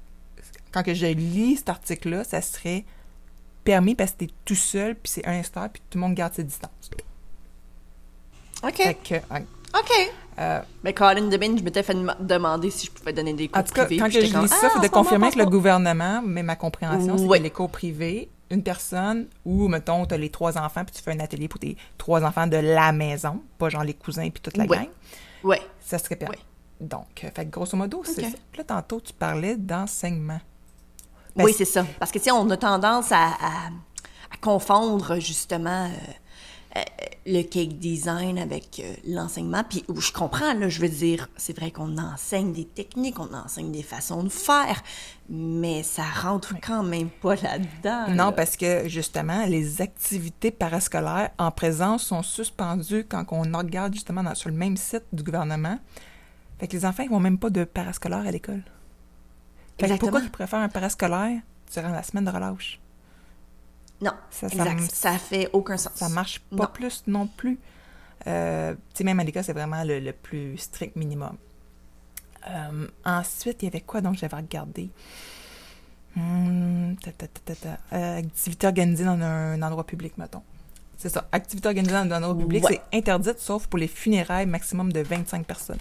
quand 0.73 0.85
que 0.85 0.95
je 0.95 1.07
lis 1.07 1.57
cet 1.57 1.69
article-là, 1.69 2.23
ça 2.25 2.41
serait 2.41 2.85
permis 3.65 3.95
parce 3.95 4.13
que 4.13 4.19
t'es 4.19 4.31
tout 4.45 4.55
seul, 4.55 4.95
puis 4.95 5.11
c'est 5.13 5.27
un 5.27 5.33
instant, 5.33 5.69
puis 5.73 5.83
tout 5.91 5.99
le 5.99 6.03
monde 6.03 6.15
garde 6.15 6.35
ses 6.35 6.45
distances. 6.45 6.91
OK. 8.65 8.77
Fait 8.77 8.95
que, 8.95 9.15
ouais. 9.15 9.45
OK. 9.75 9.91
Euh, 10.39 10.61
Mais 10.83 10.95
Colin 10.95 11.29
Debin, 11.29 11.57
je 11.57 11.63
m'étais 11.63 11.83
fait 11.83 11.95
dem- 11.95 12.15
demander 12.21 12.71
si 12.71 12.87
je 12.87 12.91
pouvais 12.93 13.13
donner 13.13 13.35
des 13.35 13.49
cours 13.49 13.61
en 13.61 13.65
tout 13.65 13.73
cas, 13.75 13.85
privés. 13.85 14.01
quand 14.03 14.11
je 14.11 14.21
lis 14.21 14.33
comme, 14.33 14.47
ça, 14.47 14.57
il 14.63 14.65
Ah, 14.65 14.69
ce 14.71 14.77
moment, 14.77 14.89
confirmer 14.89 15.27
avec 15.27 15.39
le 15.39 15.47
gouvernement, 15.47 16.23
mais 16.25 16.43
ma 16.43 16.57
compréhension, 16.57 17.19
c'est 17.19 17.25
Ouais. 17.25 17.39
que 17.39 17.43
les 17.45 17.51
cours 17.51 17.71
privés, 17.71 18.31
une 18.51 18.63
personne, 18.63 19.27
ou, 19.45 19.69
mettons, 19.69 20.05
t'as 20.07 20.17
les 20.17 20.31
trois 20.31 20.57
enfants, 20.59 20.85
puis 20.85 20.95
tu 20.95 21.03
fais 21.03 21.13
un 21.13 21.21
atelier 21.21 21.49
pour 21.49 21.61
tes 21.61 21.77
trois 21.99 22.23
enfants 22.25 22.47
de 22.47 22.57
la 22.57 22.93
maison, 22.93 23.43
pas 23.59 23.69
genre 23.69 23.85
les 23.85 23.95
cousins 23.95 24.29
puis 24.31 24.41
toute 24.41 24.57
la 24.57 24.65
Ouais. 24.65 24.77
gang, 24.79 24.89
Ouais. 25.45 25.61
ça 25.81 25.99
serait 25.99 26.17
permis. 26.17 26.39
Donc, 26.81 27.25
euh, 27.25 27.29
fait 27.35 27.45
que 27.47 27.51
grosso 27.51 27.77
modo, 27.77 28.03
c'est 28.05 28.25
Ok. 28.25 28.31
ça. 28.33 28.37
Puis 28.53 28.59
là, 28.59 28.65
tantôt, 28.65 29.01
tu 29.01 29.13
parlais 29.13 29.57
d'enseignement. 29.57 30.41
Ben, 31.37 31.45
oui, 31.45 31.55
c'est- 31.57 31.65
ça. 31.65 31.87
Parce 31.99 32.11
que, 32.13 32.19
tu 32.19 32.25
sais, 32.25 32.31
on 32.31 32.49
a 32.51 32.57
tendance 32.57 33.11
à, 33.13 33.29
à- 33.29 33.69
à 34.31 34.37
confondre, 34.41 35.19
justement, 35.21 35.87
euh, 35.87 36.79
euh, 36.79 36.81
le 37.27 37.43
cake 37.43 37.79
design 37.79 38.39
avec 38.39 38.81
euh, 38.83 38.95
l'enseignement. 39.07 39.63
Puis, 39.69 39.85
je 39.97 40.13
comprends, 40.13 40.55
là, 40.55 40.69
je 40.71 40.81
veux 40.81 40.89
dire, 40.89 41.29
c'est 41.37 41.55
vrai 41.57 41.71
qu'on 41.71 41.97
enseigne 41.99 42.53
des 42.53 42.65
techniques, 42.65 43.19
on 43.21 43.33
enseigne 43.35 43.71
des 43.71 43.83
façons 43.83 44.25
de 44.25 44.29
faire, 44.31 44.83
mais 45.29 45.83
ça 45.83 46.03
rentre 46.03 46.55
quand 46.61 46.83
même 46.83 47.11
pas 47.11 47.35
là-dedans. 47.37 48.09
Non, 48.09 48.25
là. 48.27 48.33
parce 48.33 48.57
que 48.57 48.89
justement, 48.89 49.45
les 49.47 49.81
activités 49.83 50.51
parascolaires 50.51 51.31
en 51.39 51.51
présence 51.51 52.05
sont 52.05 52.23
suspendues 52.23 53.05
quand 53.09 53.25
on 53.33 53.43
regarde 53.57 53.93
justement 53.95 54.23
dans- 54.23 54.35
sur 54.35 54.49
le 54.49 54.57
même 54.57 54.77
site 54.79 55.05
du 55.13 55.23
gouvernement. 55.23 55.79
Fait 56.59 56.69
que 56.69 56.73
les 56.77 56.87
enfants, 56.87 57.03
ils 57.03 57.11
vont 57.11 57.21
même 57.21 57.39
pas 57.39 57.51
de 57.51 57.65
parascolaire 57.65 58.27
à 58.27 58.31
l'école. 58.31 58.63
Fait 59.89 59.99
pourquoi 59.99 60.21
ils 60.21 60.31
préfèrent 60.31 60.61
un 60.61 60.69
parascolaire 60.69 61.41
durant 61.73 61.89
la 61.91 62.03
semaine 62.03 62.25
de 62.25 62.31
relâche? 62.31 62.81
Non, 64.01 64.13
Ça, 64.31 64.49
exact. 64.49 64.81
Ça 64.93 65.19
fait 65.19 65.49
aucun 65.53 65.77
sens. 65.77 65.93
Ça 65.95 66.09
marche 66.09 66.41
pas 66.41 66.65
Non. 66.65 66.71
plus 66.73 67.03
non 67.07 67.27
plus. 67.29 67.59
Euh, 68.27 68.75
même 69.03 69.21
à 69.21 69.25
l'école, 69.25 69.45
c'est 69.45 69.53
vraiment 69.53 69.85
le, 69.85 70.01
le 70.01 70.13
plus 70.13 70.57
strict 70.59 70.97
minimum. 70.97 71.37
Euh, 72.49 72.87
ensuite, 73.05 73.63
il 73.63 73.67
y 73.67 73.69
avait 73.69 73.81
quoi 73.81 74.01
donc 74.01 74.17
j'avais 74.17 74.37
regardé? 74.37 74.91
Ta, 76.15 77.13
ta, 77.13 77.27
ta, 77.27 77.41
ta, 77.45 77.55
ta. 77.55 77.97
Euh, 77.97 78.19
activité 78.19 78.67
organisée 78.67 79.05
dans 79.05 79.21
un, 79.21 79.63
endroit 79.63 79.85
public, 79.87 80.19
mettons. 80.19 80.43
C'est 80.99 81.09
ça. 81.09 81.27
Activité 81.33 81.69
organisée 81.69 81.95
dans 81.95 82.13
un 82.13 82.23
endroit 82.23 82.37
public, 82.39 82.65
Ouais. 82.65 82.81
c'est 82.91 82.97
interdite 82.99 83.39
sauf 83.39 83.67
pour 83.67 83.79
les 83.79 83.89
funérailles 83.89 84.47
maximum 84.47 84.93
de 84.93 85.01
25 85.01 85.47
personnes. 85.47 85.79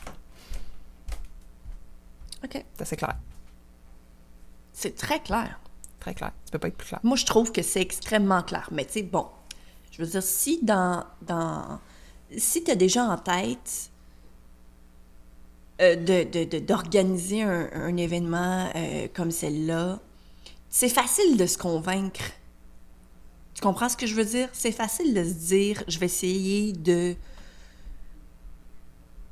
OK. 2.43 2.63
Ça, 2.77 2.85
c'est 2.85 2.95
clair. 2.95 3.15
C'est 4.73 4.95
très 4.95 5.19
clair. 5.21 5.59
Très 5.99 6.13
clair. 6.13 6.31
Ça 6.45 6.51
peut 6.51 6.59
pas 6.59 6.67
être 6.69 6.77
plus 6.77 6.87
clair. 6.87 6.99
Moi, 7.03 7.15
je 7.17 7.25
trouve 7.25 7.51
que 7.51 7.61
c'est 7.61 7.81
extrêmement 7.81 8.41
clair. 8.41 8.69
Mais 8.71 8.85
tu 8.85 8.93
sais, 8.93 9.03
bon, 9.03 9.27
je 9.91 10.01
veux 10.01 10.07
dire, 10.09 10.23
si 10.23 10.59
dans... 10.63 11.05
dans 11.21 11.79
si 12.37 12.63
tu 12.63 12.71
as 12.71 12.75
déjà 12.75 13.03
en 13.03 13.17
tête 13.17 13.91
euh, 15.81 15.95
de- 15.95 16.23
de- 16.23 16.45
de- 16.45 16.59
d'organiser 16.59 17.41
un, 17.43 17.69
un 17.73 17.97
événement 17.97 18.69
euh, 18.75 19.07
comme 19.13 19.31
celle-là, 19.31 19.99
c'est 20.69 20.87
facile 20.89 21.35
de 21.35 21.45
se 21.45 21.57
convaincre. 21.57 22.21
Tu 23.53 23.61
comprends 23.61 23.89
ce 23.89 23.97
que 23.97 24.07
je 24.07 24.15
veux 24.15 24.23
dire? 24.23 24.47
C'est 24.53 24.71
facile 24.71 25.13
de 25.13 25.23
se 25.25 25.33
dire, 25.33 25.83
je 25.89 25.99
vais 25.99 26.05
essayer 26.05 26.71
de 26.71 27.15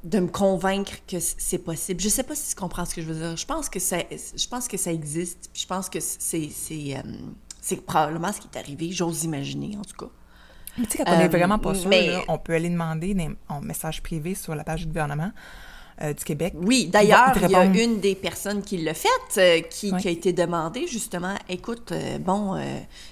de 0.03 0.19
me 0.19 0.27
convaincre 0.27 0.93
que 1.07 1.19
c'est 1.19 1.57
possible. 1.57 1.99
Je 1.99 2.09
sais 2.09 2.23
pas 2.23 2.35
si 2.35 2.49
tu 2.49 2.55
comprends 2.55 2.85
ce 2.85 2.95
que 2.95 3.01
je 3.01 3.07
veux 3.07 3.15
dire. 3.19 3.35
Je 3.37 3.45
pense 3.45 3.69
que 3.69 3.79
ça, 3.79 3.97
je 4.09 4.47
pense 4.47 4.67
que 4.67 4.77
ça 4.77 4.91
existe. 4.93 5.49
Puis 5.53 5.63
je 5.63 5.67
pense 5.67 5.89
que 5.89 5.99
c'est 5.99 6.49
c'est 6.53 6.95
euh, 6.97 7.01
c'est 7.61 7.85
probablement 7.85 8.31
ce 8.31 8.39
qui 8.39 8.47
est 8.53 8.57
arrivé. 8.57 8.91
J'ose 8.91 9.23
imaginer 9.25 9.75
en 9.77 9.81
tout 9.83 9.97
cas. 10.05 10.11
Mais 10.77 10.85
tu 10.85 10.97
sais, 10.97 11.03
quand 11.03 11.11
on 11.13 11.19
est 11.19 11.25
Euh, 11.25 11.27
vraiment 11.27 11.59
pas 11.59 11.75
sûr, 11.75 11.89
mais- 11.89 12.07
là, 12.11 12.21
on 12.29 12.37
peut 12.37 12.53
aller 12.53 12.69
demander 12.69 13.13
des, 13.13 13.29
en 13.49 13.59
message 13.59 14.01
privé 14.01 14.35
sur 14.35 14.55
la 14.55 14.63
page 14.63 14.81
du 14.81 14.87
gouvernement 14.87 15.31
euh, 16.01 16.13
du 16.13 16.23
Québec. 16.23 16.53
Oui, 16.61 16.87
d'ailleurs, 16.87 17.33
il 17.43 17.49
y 17.51 17.55
a 17.55 17.65
une 17.65 17.99
des 17.99 18.15
personnes 18.15 18.61
qui 18.61 18.77
l'a 18.77 18.93
fait, 18.93 19.07
euh, 19.37 19.61
qui, 19.61 19.91
Oui. 19.91 20.01
qui 20.01 20.07
a 20.07 20.11
été 20.11 20.33
demandée 20.33 20.87
justement, 20.87 21.35
écoute, 21.49 21.91
euh, 21.91 22.17
bon, 22.17 22.59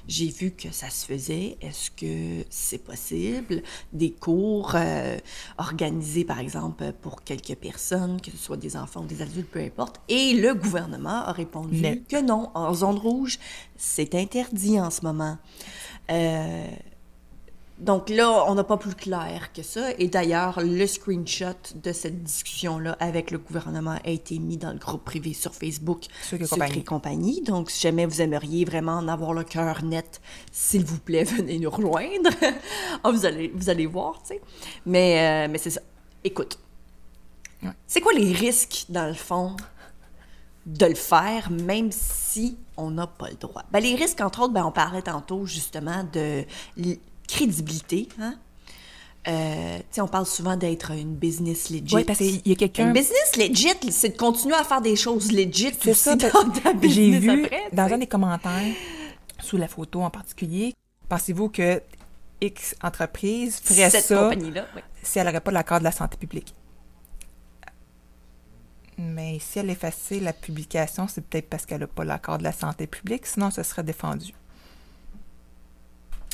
j'ai 0.08 0.27
vu 0.29 0.51
que 0.51 0.72
ça 0.72 0.89
se 0.89 1.06
faisait, 1.06 1.58
est-ce 1.62 1.91
que 1.91 2.46
c'est 2.50 2.84
possible? 2.84 3.62
Des 3.94 4.12
cours 4.12 4.75
organisés, 5.58 6.24
par 6.24 6.39
exemple, 6.39 6.91
pour 7.01 7.24
quelques 7.24 7.56
personnes, 7.56 8.22
que 8.22 8.32
ce 8.32 8.38
soit 8.38 8.58
des 8.58 8.77
enfants 8.77 9.01
ou 9.01 9.06
des 9.06 9.22
adultes, 9.22 9.50
peu 9.51 9.60
importe. 9.60 10.00
Et 10.08 10.34
le 10.34 10.53
gouvernement 10.53 11.24
a 11.25 11.32
répondu 11.32 12.03
que 12.10 12.22
non, 12.22 12.50
en 12.53 12.74
zone 12.74 12.98
rouge, 12.98 13.39
c'est 13.75 14.15
interdit 14.15 14.79
en 14.79 14.89
ce 14.89 15.01
moment. 15.01 15.38
Euh, 16.10 16.65
Donc 17.79 18.10
là, 18.10 18.46
on 18.48 18.55
n'a 18.55 18.63
pas 18.63 18.77
plus 18.77 18.96
clair 18.96 19.53
que 19.53 19.62
ça. 19.62 19.91
Et 20.00 20.07
d'ailleurs, 20.07 20.60
le 20.63 20.88
screenshot 20.88 21.53
de 21.75 21.91
cette 21.91 22.24
discussion-là 22.24 22.98
avec 23.00 23.29
le 23.29 23.38
gouvernement 23.38 23.98
a 24.03 24.10
été 24.10 24.39
mis 24.39 24.57
dans 24.57 24.72
le 24.72 24.79
groupe 24.79 25.03
privé 25.05 25.34
sur 25.34 25.53
Facebook 25.53 26.05
Sucre 26.24 26.41
et 26.43 26.46
Sucre 26.46 26.55
compagnie. 26.57 26.84
compagnie. 26.84 27.41
Donc, 27.41 27.69
si 27.69 27.79
jamais 27.81 28.07
vous 28.07 28.19
aimeriez 28.22 28.65
vraiment 28.65 28.93
en 28.93 29.07
avoir 29.07 29.34
le 29.34 29.43
cœur 29.43 29.84
net, 29.84 30.22
s'il 30.51 30.86
vous 30.86 30.98
plaît, 31.00 31.24
venez 31.38 31.60
nous 31.60 31.69
rejoindre. 31.69 32.29
Ah, 33.03 33.12
vous, 33.12 33.25
allez, 33.25 33.51
vous 33.53 33.69
allez 33.69 33.86
voir, 33.86 34.22
tu 34.24 34.29
sais. 34.29 34.41
Mais, 34.86 35.46
euh, 35.46 35.51
mais 35.51 35.57
c'est 35.60 35.69
ça. 35.69 35.81
Écoute, 36.24 36.57
Ouais. 37.63 37.69
c'est 37.88 38.01
quoi 38.01 38.13
les 38.13 38.34
risques, 38.34 38.86
dans 38.89 39.07
le 39.07 39.13
fond, 39.15 39.55
de 40.65 40.86
le 40.86 40.96
faire, 40.96 41.50
même 41.51 41.91
si 41.91 42.57
on 42.75 42.91
n'a 42.91 43.07
pas 43.07 43.29
le 43.29 43.36
droit? 43.36 43.63
Ben, 43.72 43.79
les 43.79 43.96
risques, 43.96 44.22
entre 44.22 44.41
autres, 44.41 44.53
ben, 44.53 44.63
on 44.65 44.72
parlait 44.72 45.01
tantôt, 45.01 45.46
justement, 45.46 46.03
de 46.12 46.43
crédibilité, 47.27 48.10
hein? 48.19 48.36
Euh, 49.27 49.79
on 49.98 50.07
parle 50.07 50.25
souvent 50.25 50.55
d'être 50.55 50.91
une 50.91 51.13
business 51.13 51.69
legit. 51.69 51.93
Oui, 51.96 52.05
parce 52.05 52.19
qu'il 52.19 52.48
y 52.48 52.51
a 52.53 52.55
quelqu'un. 52.55 52.88
Une 52.88 52.93
business 52.93 53.36
legit, 53.36 53.91
c'est 53.91 54.10
de 54.10 54.17
continuer 54.17 54.55
à 54.55 54.63
faire 54.63 54.81
des 54.81 54.96
choses 54.96 55.34
legit 55.34 55.74
C'est 55.81 55.93
ça, 55.93 56.15
dans 56.15 56.50
ta 56.50 56.72
J'ai 56.81 57.19
vu 57.19 57.43
après, 57.43 57.63
dans 57.74 57.93
un 57.93 57.98
des 57.98 58.07
commentaires, 58.07 58.74
sous 59.39 59.57
la 59.57 59.67
photo 59.67 60.01
en 60.01 60.10
particulier, 60.10 60.74
pensez-vous 61.10 61.50
que 61.50 61.81
X 62.39 62.75
entreprise 62.81 63.60
ferait 63.60 63.89
Cette 63.89 64.05
ça 64.05 64.15
compagnie-là, 64.15 64.65
oui. 64.75 64.81
si 65.03 65.19
elle 65.19 65.25
n'aurait 65.25 65.41
pas 65.41 65.51
l'accord 65.51 65.79
de 65.79 65.84
la 65.84 65.91
santé 65.91 66.15
publique? 66.17 66.53
Mais 68.98 69.39
si 69.39 69.60
elle 69.60 69.69
effaçait 69.69 70.19
la 70.19 70.34
publication, 70.34 71.07
c'est 71.07 71.22
peut-être 71.22 71.50
parce 71.50 71.65
qu'elle 71.65 71.81
n'a 71.81 71.88
pas 71.88 72.05
l'accord 72.05 72.38
de 72.38 72.43
la 72.43 72.51
santé 72.51 72.88
publique, 72.88 73.25
sinon 73.25 73.51
ce 73.51 73.62
serait 73.62 73.84
défendu. 73.84 74.34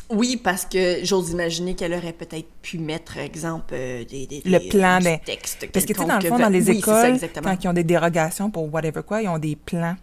Oui, 0.10 0.38
parce 0.38 0.66
que 0.66 1.00
j'ose 1.04 1.32
imaginer 1.32 1.76
qu'elle 1.76 1.94
aurait 1.94 2.14
peut-être 2.14 2.50
pu 2.62 2.78
mettre, 2.78 3.18
exemple, 3.18 3.74
euh, 3.74 4.04
des, 4.06 4.28
des, 4.28 4.42
Le 4.46 4.60
des- 4.60 4.70
plan 4.70 5.00
des- 5.00 5.20
texte. 5.26 5.68
Parce 5.72 5.86
que, 5.86 5.94
tu 5.94 6.00
sais, 6.00 6.06
dans 6.08 6.20
le 6.20 6.28
fond, 6.28 6.38
dans 6.38 6.50
les 6.50 6.70
oui, 6.70 6.82
ça, 6.82 7.00
écoles, 7.02 7.14
exactement. 7.16 7.50
quand 7.56 7.64
ils 7.64 7.68
ont 7.70 7.74
des 7.74 7.84
dérogations 7.84 8.52
pour 8.52 8.72
whatever 8.74 9.02
quoi, 9.04 9.22
ils 9.22 9.28
ont 9.30 9.40
des 9.40 9.56
plans 9.56 9.96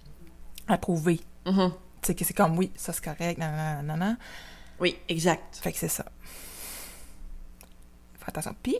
approuvés. 0.66 1.20
Mhm. 1.46 1.72
Tu 2.02 2.06
sais, 2.06 2.14
que 2.14 2.24
c'est 2.24 2.34
comme, 2.34 2.56
oui, 2.58 2.70
ça 2.76 2.92
c'est 2.92 3.04
correct, 3.04 3.38
nan, 3.38 3.54
nan, 3.54 3.86
nan, 3.86 3.98
nan. 3.98 4.18
Oui, 4.80 4.96
exact. 5.08 5.56
Fait 5.60 5.70
que 5.72 5.78
c'est 5.78 5.88
ça. 5.88 6.06
Fais 8.18 8.28
attention. 8.28 8.54
Puis, 8.62 8.78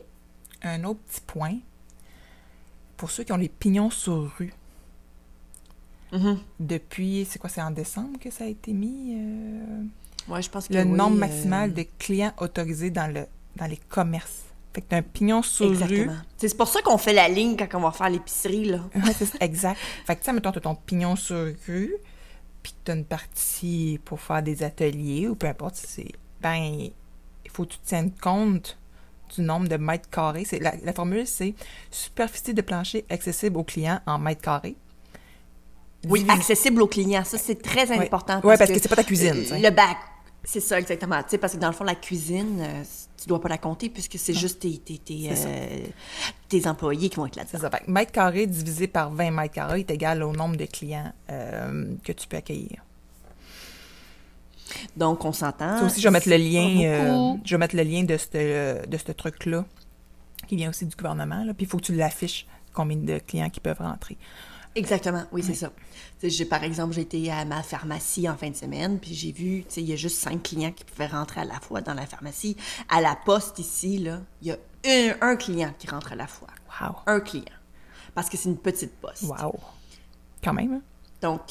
un 0.63 0.83
autre 0.83 0.99
petit 1.07 1.21
point, 1.21 1.57
pour 2.97 3.11
ceux 3.11 3.23
qui 3.23 3.31
ont 3.31 3.37
les 3.37 3.49
pignons 3.49 3.89
sur 3.89 4.31
rue, 4.37 4.53
Mhm. 6.11 6.39
depuis, 6.59 7.25
c'est 7.29 7.39
quoi, 7.39 7.49
c'est 7.49 7.61
en 7.61 7.71
décembre 7.71 8.19
que 8.19 8.29
ça 8.31 8.43
a 8.43 8.47
été 8.47 8.73
mis, 8.73 9.15
euh, 9.15 9.83
Ouais, 10.27 10.41
je 10.41 10.49
pense 10.49 10.67
que 10.67 10.73
le 10.73 10.83
oui, 10.83 10.89
nombre 10.89 11.15
euh, 11.15 11.19
maximal 11.19 11.73
de 11.73 11.85
clients 11.97 12.33
autorisés 12.39 12.89
dans, 12.89 13.11
le, 13.11 13.25
dans 13.55 13.65
les 13.65 13.77
commerces. 13.77 14.43
Fait 14.73 14.81
que 14.81 14.87
t'as 14.89 14.97
un 14.97 15.01
pignon 15.01 15.41
sur 15.41 15.67
rue. 15.67 15.73
Exactement. 15.73 16.15
C'est 16.37 16.47
c'est 16.47 16.57
pour 16.57 16.67
ça 16.67 16.81
qu'on 16.81 16.97
fait 16.97 17.13
la 17.13 17.27
ligne 17.27 17.57
quand 17.57 17.67
on 17.77 17.81
va 17.81 17.91
faire 17.91 18.09
l'épicerie, 18.09 18.65
là. 18.65 18.79
Ouais, 18.95 19.13
c'est 19.17 19.25
ça, 19.25 19.37
exact. 19.41 19.77
Fait 20.05 20.15
que, 20.15 20.21
tu 20.21 20.25
sais, 20.25 20.33
mettons, 20.33 20.51
t'as 20.51 20.61
ton 20.61 20.75
pignon 20.75 21.17
sur 21.17 21.47
rue, 21.67 21.93
puis 22.63 22.73
t'as 22.83 22.95
une 22.95 23.03
partie 23.03 23.99
pour 24.05 24.21
faire 24.21 24.41
des 24.41 24.63
ateliers, 24.63 25.27
ou 25.27 25.35
peu 25.35 25.47
importe 25.47 25.75
c'est... 25.75 26.11
Ben, 26.39 26.89
il 27.45 27.51
faut 27.51 27.65
que 27.65 27.73
tu 27.73 27.79
tiennes 27.79 28.11
compte 28.11 28.77
du 29.35 29.41
nombre 29.41 29.67
de 29.67 29.75
mètres 29.75 30.09
carrés. 30.09 30.45
C'est, 30.45 30.59
la, 30.59 30.73
la 30.83 30.93
formule, 30.93 31.27
c'est 31.27 31.53
superficie 31.89 32.53
de 32.53 32.61
plancher 32.61 33.05
accessible 33.09 33.57
aux 33.57 33.63
clients 33.63 33.99
en 34.05 34.17
mètres 34.17 34.41
carrés. 34.41 34.75
Oui, 36.07 36.25
accessible 36.29 36.81
aux 36.81 36.87
clients. 36.87 37.23
Ça, 37.23 37.37
c'est 37.37 37.61
très 37.61 37.91
important. 37.91 38.41
Ouais, 38.43 38.57
parce 38.57 38.71
que 38.71 38.79
c'est 38.79 38.89
pas 38.89 38.95
ta 38.95 39.03
cuisine, 39.03 39.43
euh. 39.51 39.59
Le 39.59 39.69
bac. 39.69 39.97
C'est 40.43 40.59
ça, 40.59 40.79
exactement. 40.79 41.21
Tu 41.23 41.29
sais, 41.29 41.37
parce 41.37 41.53
que 41.53 41.59
dans 41.59 41.67
le 41.67 41.73
fond, 41.73 41.83
la 41.83 41.95
cuisine, 41.95 42.59
euh, 42.61 42.83
tu 43.17 43.27
dois 43.27 43.39
pas 43.39 43.49
la 43.49 43.59
compter 43.59 43.89
puisque 43.89 44.17
c'est 44.17 44.33
juste 44.33 44.59
tes, 44.61 44.77
tes, 44.79 44.99
C'est 45.35 45.45
euh, 45.47 45.87
tes 46.49 46.67
employés 46.67 47.09
qui 47.09 47.17
vont 47.17 47.27
être 47.27 47.35
C'est 47.35 47.53
là-dedans. 47.53 47.69
ça. 47.69 47.77
Fait 47.77 47.85
que 47.85 47.91
mètre 47.91 48.11
carré 48.11 48.47
divisé 48.47 48.87
par 48.87 49.11
20 49.11 49.31
mètres 49.31 49.53
carrés 49.53 49.81
est 49.81 49.91
égal 49.91 50.23
au 50.23 50.33
nombre 50.33 50.55
de 50.57 50.65
clients 50.65 51.13
euh, 51.29 51.93
que 52.03 52.11
tu 52.11 52.27
peux 52.27 52.37
accueillir. 52.37 52.83
Donc, 54.95 55.25
on 55.25 55.33
s'entend. 55.33 55.79
Ça 55.79 55.85
aussi, 55.85 56.01
je 56.01 56.07
vais 56.07 56.11
mettre 56.11 56.29
le 56.29 56.37
c'est 56.37 56.41
lien, 56.41 57.37
je 57.43 57.55
vais 57.55 57.57
mettre 57.59 57.75
le 57.75 57.83
lien 57.83 58.03
de 58.03 58.17
ce 58.17 58.87
de 58.87 58.97
ce 58.97 59.11
truc-là, 59.11 59.65
qui 60.47 60.55
vient 60.55 60.69
aussi 60.69 60.85
du 60.85 60.95
gouvernement. 60.95 61.43
Là. 61.43 61.53
Puis 61.53 61.65
il 61.65 61.69
faut 61.69 61.77
que 61.77 61.83
tu 61.83 61.93
l'affiches, 61.93 62.47
combien 62.73 62.97
de 62.97 63.19
clients 63.19 63.49
qui 63.49 63.59
peuvent 63.59 63.79
rentrer. 63.79 64.17
Exactement, 64.73 65.23
oui, 65.33 65.43
c'est 65.43 65.53
ça. 65.53 65.71
J'ai, 66.23 66.45
par 66.45 66.63
exemple, 66.63 66.97
été 66.97 67.29
à 67.29 67.43
ma 67.43 67.61
pharmacie 67.61 68.29
en 68.29 68.37
fin 68.37 68.49
de 68.49 68.55
semaine, 68.55 68.99
puis 68.99 69.13
j'ai 69.13 69.33
vu, 69.33 69.65
il 69.75 69.83
y 69.83 69.91
a 69.91 69.97
juste 69.97 70.17
cinq 70.17 70.43
clients 70.43 70.71
qui 70.71 70.85
pouvaient 70.85 71.07
rentrer 71.07 71.41
à 71.41 71.45
la 71.45 71.59
fois 71.59 71.81
dans 71.81 71.93
la 71.93 72.05
pharmacie. 72.05 72.55
À 72.87 73.01
la 73.01 73.15
poste, 73.15 73.59
ici, 73.59 73.97
là, 73.97 74.21
il 74.41 74.47
y 74.47 74.51
a 74.51 74.57
un, 74.85 75.31
un 75.31 75.35
client 75.35 75.73
qui 75.77 75.87
rentre 75.87 76.13
à 76.13 76.15
la 76.15 76.27
fois. 76.27 76.47
Wow! 76.79 76.95
Un 77.05 77.19
client. 77.19 77.43
Parce 78.15 78.29
que 78.29 78.37
c'est 78.37 78.47
une 78.47 78.57
petite 78.57 78.93
poste. 78.93 79.23
Wow! 79.23 79.59
Quand 80.41 80.53
même, 80.53 80.73
hein? 80.73 80.81
Donc, 81.21 81.41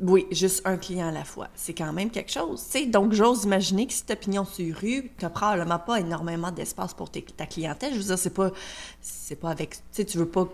oui, 0.00 0.26
juste 0.30 0.62
un 0.64 0.76
client 0.76 1.08
à 1.08 1.12
la 1.12 1.24
fois. 1.24 1.48
C'est 1.54 1.74
quand 1.74 1.92
même 1.92 2.10
quelque 2.10 2.30
chose. 2.30 2.66
Donc, 2.86 3.12
j'ose 3.12 3.44
imaginer 3.44 3.86
que 3.86 3.92
si 3.92 4.06
tu 4.06 4.16
pignon 4.16 4.44
sur 4.44 4.74
rue, 4.76 5.10
tu 5.18 5.24
n'as 5.24 5.30
probablement 5.30 5.78
pas 5.78 6.00
énormément 6.00 6.50
d'espace 6.50 6.94
pour 6.94 7.10
ta 7.10 7.46
clientèle. 7.46 7.92
Je 7.92 7.98
veux 7.98 8.04
dire, 8.04 8.18
c'est 8.18 8.30
pas, 8.30 8.52
c'est 9.00 9.36
pas 9.36 9.50
avec. 9.50 9.70
Tu 9.70 9.78
sais, 9.90 10.04
tu 10.04 10.18
veux 10.18 10.28
pas 10.28 10.48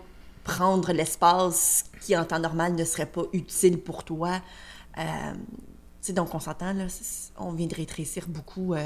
prendre 0.49 0.91
l'espace 0.93 1.83
qui, 2.01 2.15
en 2.17 2.25
temps 2.25 2.39
normal, 2.39 2.73
ne 2.75 2.85
serait 2.85 3.05
pas 3.05 3.23
utile 3.33 3.77
pour 3.79 4.03
toi. 4.03 4.41
Euh, 4.97 5.33
donc, 6.13 6.33
on 6.33 6.39
s'entend, 6.39 6.73
on 7.37 7.51
vient 7.51 7.67
de 7.67 7.75
rétrécir 7.75 8.27
beaucoup 8.27 8.73
euh, 8.73 8.77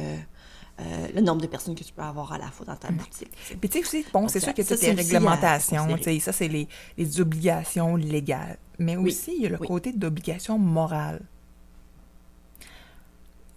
euh, 0.81 1.07
le 1.15 1.21
nombre 1.21 1.41
de 1.41 1.47
personnes 1.47 1.75
que 1.75 1.83
tu 1.83 1.93
peux 1.93 2.01
avoir 2.01 2.33
à 2.33 2.37
la 2.37 2.47
fois 2.51 2.65
dans 2.65 2.75
ta 2.75 2.91
boutique. 2.91 3.31
tu 3.31 3.43
sais. 3.47 3.55
Puis 3.55 3.69
tu 3.69 3.77
sais 3.77 3.83
aussi, 3.85 4.05
bon, 4.11 4.27
c'est 4.27 4.39
sûr 4.41 4.53
que 4.53 4.61
toutes 4.61 4.77
c'est 4.77 4.91
les 4.91 4.99
à 4.99 5.03
réglementations, 5.03 5.87
ça, 6.19 6.31
c'est 6.33 6.47
les, 6.49 6.67
les 6.97 7.21
obligations 7.21 7.95
légales. 7.95 8.57
Mais 8.79 8.97
Oui, 8.97 9.11
aussi, 9.11 9.33
il 9.37 9.43
y 9.43 9.45
a 9.45 9.49
le 9.49 9.57
oui. 9.59 9.67
côté 9.67 9.93
d'obligation 9.93 10.57
morale. 10.59 11.21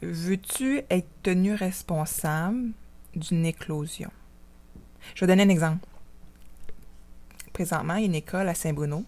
Veux-tu 0.02 0.82
être 0.90 1.08
tenu 1.22 1.54
responsable 1.54 2.70
d'une 3.14 3.46
éclosion? 3.46 4.10
Je 5.14 5.20
vais 5.24 5.26
donner 5.26 5.42
un 5.44 5.48
exemple. 5.48 5.86
Présentement, 7.56 7.94
il 7.94 8.00
y 8.02 8.04
a 8.04 8.06
une 8.08 8.14
école 8.14 8.48
à 8.50 8.54
Saint-Bruno. 8.54 9.02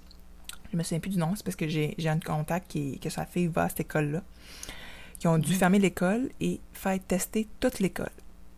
Je 0.73 0.77
me 0.79 0.83
souviens 0.83 1.01
plus 1.01 1.11
du 1.11 1.19
nom, 1.19 1.35
c'est 1.37 1.45
parce 1.45 1.55
que 1.55 1.69
j'ai 1.69 1.95
un 2.09 2.19
contact 2.19 2.71
qui, 2.71 2.99
que 2.99 3.11
sa 3.11 3.27
fille 3.27 3.47
va 3.47 3.65
à 3.65 3.69
cette 3.69 3.81
école-là. 3.81 4.23
Qui 5.19 5.29
ont 5.29 5.35
Mhm. 5.37 5.43
dû 5.43 5.55
fermer 5.55 5.79
l'école 5.79 6.31
et 6.41 6.59
faire 6.73 6.99
tester 7.07 7.47
toute 7.61 7.79
l'école. 7.79 8.09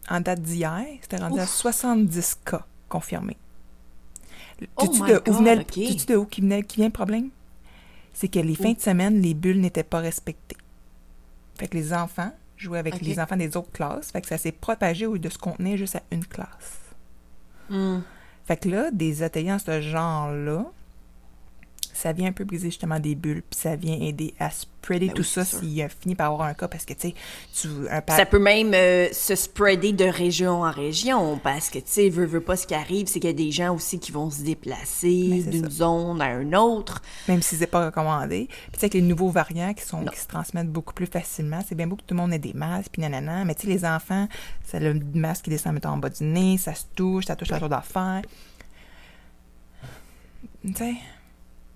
En 0.08 0.20
date 0.20 0.42
d'hier, 0.42 0.84
c'était 1.02 1.16
rendu 1.16 1.40
à 1.40 1.42
Ouf. 1.42 1.50
70 1.50 2.36
cas 2.44 2.64
confirmés. 2.88 3.36
Oh 4.76 4.86
my 4.92 5.00
de, 5.10 5.22
où 5.28 5.32
venait 5.32 5.56
de 5.56 5.62
qui 5.64 6.40
venait, 6.40 6.62
qui 6.62 6.76
vient 6.76 6.86
le 6.86 6.92
problème? 6.92 7.30
C'est 8.12 8.28
que 8.28 8.38
les 8.38 8.54
fins 8.54 8.74
de 8.74 8.80
semaine, 8.80 9.20
les 9.20 9.34
bulles 9.34 9.60
n'étaient 9.60 9.82
pas 9.82 9.98
respectées. 9.98 10.56
Fait 11.58 11.66
que 11.66 11.76
les 11.76 11.92
enfants 11.92 12.32
jouaient 12.56 12.78
avec 12.78 13.00
les 13.00 13.18
enfants 13.18 13.36
des 13.36 13.56
autres 13.56 13.72
classes. 13.72 14.12
Fait 14.12 14.20
que 14.20 14.28
ça 14.28 14.38
s'est 14.38 14.52
propagé 14.52 15.06
au 15.06 15.14
lieu 15.14 15.18
de 15.18 15.30
se 15.30 15.38
contenir 15.38 15.76
juste 15.76 15.96
à 15.96 16.02
une 16.12 16.24
classe. 16.24 16.78
Hmm. 17.68 18.00
Fait 18.50 18.56
que 18.56 18.68
là, 18.68 18.90
des 18.90 19.22
ateliers 19.22 19.52
en 19.52 19.60
ce 19.60 19.80
genre-là, 19.80 20.72
ça 21.92 22.12
vient 22.12 22.28
un 22.28 22.32
peu 22.32 22.44
briser 22.44 22.68
justement 22.70 22.98
des 23.00 23.14
bulles, 23.14 23.42
puis 23.48 23.58
ça 23.60 23.76
vient 23.76 23.94
aider 24.00 24.34
à 24.38 24.50
spreader 24.50 25.08
Ben 25.08 25.14
tout 25.14 25.22
oui, 25.22 25.28
ça 25.28 25.44
s'il 25.44 25.82
a 25.82 25.88
fini 25.88 26.14
par 26.14 26.32
avoir 26.32 26.48
un 26.48 26.54
cas, 26.54 26.68
parce 26.68 26.84
que, 26.84 26.94
tu 26.94 27.08
sais, 27.10 27.14
tu... 27.60 27.68
Un 27.90 28.00
pa- 28.00 28.16
Ça 28.16 28.24
peut 28.26 28.38
même 28.38 28.72
euh, 28.74 29.08
se 29.12 29.34
spreader 29.34 29.92
de 29.92 30.04
région 30.04 30.62
en 30.62 30.70
région 30.70 31.38
parce 31.38 31.68
que, 31.70 31.78
tu 31.78 31.84
sais, 31.86 32.08
veux, 32.08 32.24
veux 32.26 32.40
pas 32.40 32.56
ce 32.56 32.66
qui 32.66 32.74
arrive, 32.74 33.06
c'est 33.06 33.20
qu'il 33.20 33.28
y 33.28 33.32
a 33.32 33.36
des 33.36 33.50
gens 33.52 33.74
aussi 33.74 33.98
qui 33.98 34.12
vont 34.12 34.30
se 34.30 34.42
déplacer 34.42 35.28
Ben, 35.44 35.50
d'une 35.50 35.64
ça. 35.64 35.70
zone 35.70 36.22
à 36.22 36.34
une 36.40 36.56
autre. 36.56 37.02
même 37.28 37.42
si 37.42 37.56
c'est 37.56 37.66
pas 37.66 37.86
recommandé. 37.86 38.46
Puis 38.48 38.56
tu 38.72 38.78
sais, 38.80 38.84
avec 38.86 38.94
les 38.94 39.02
nouveaux 39.02 39.30
variants 39.30 39.74
qui, 39.74 39.84
sont, 39.84 40.00
Non. 40.02 40.10
qui 40.12 40.18
se 40.18 40.26
transmettent 40.26 40.70
beaucoup 40.72 40.94
plus 40.94 41.06
facilement, 41.06 41.60
c'est 41.68 41.74
bien 41.74 41.86
beau 41.86 41.96
que 41.96 42.02
tout 42.02 42.14
le 42.14 42.20
monde 42.20 42.32
ait 42.32 42.38
des 42.38 42.54
masques, 42.54 42.90
puis 42.92 43.02
nanana, 43.02 43.44
mais 43.44 43.54
tu 43.54 43.62
sais, 43.62 43.68
les 43.68 43.84
enfants, 43.84 44.28
c'est 44.64 44.80
le 44.80 44.94
masque 45.14 45.44
qui 45.44 45.50
descend, 45.50 45.74
mettons, 45.74 45.90
en 45.90 45.98
bas 45.98 46.08
du 46.10 46.24
nez, 46.24 46.56
ça 46.58 46.74
se 46.74 46.84
touche, 46.94 47.26
ça 47.26 47.36
touche 47.36 47.48
la 47.50 47.58
tour 47.58 47.68
d'affaires. 47.68 48.22
Tu 50.64 50.74
sais, 50.74 50.94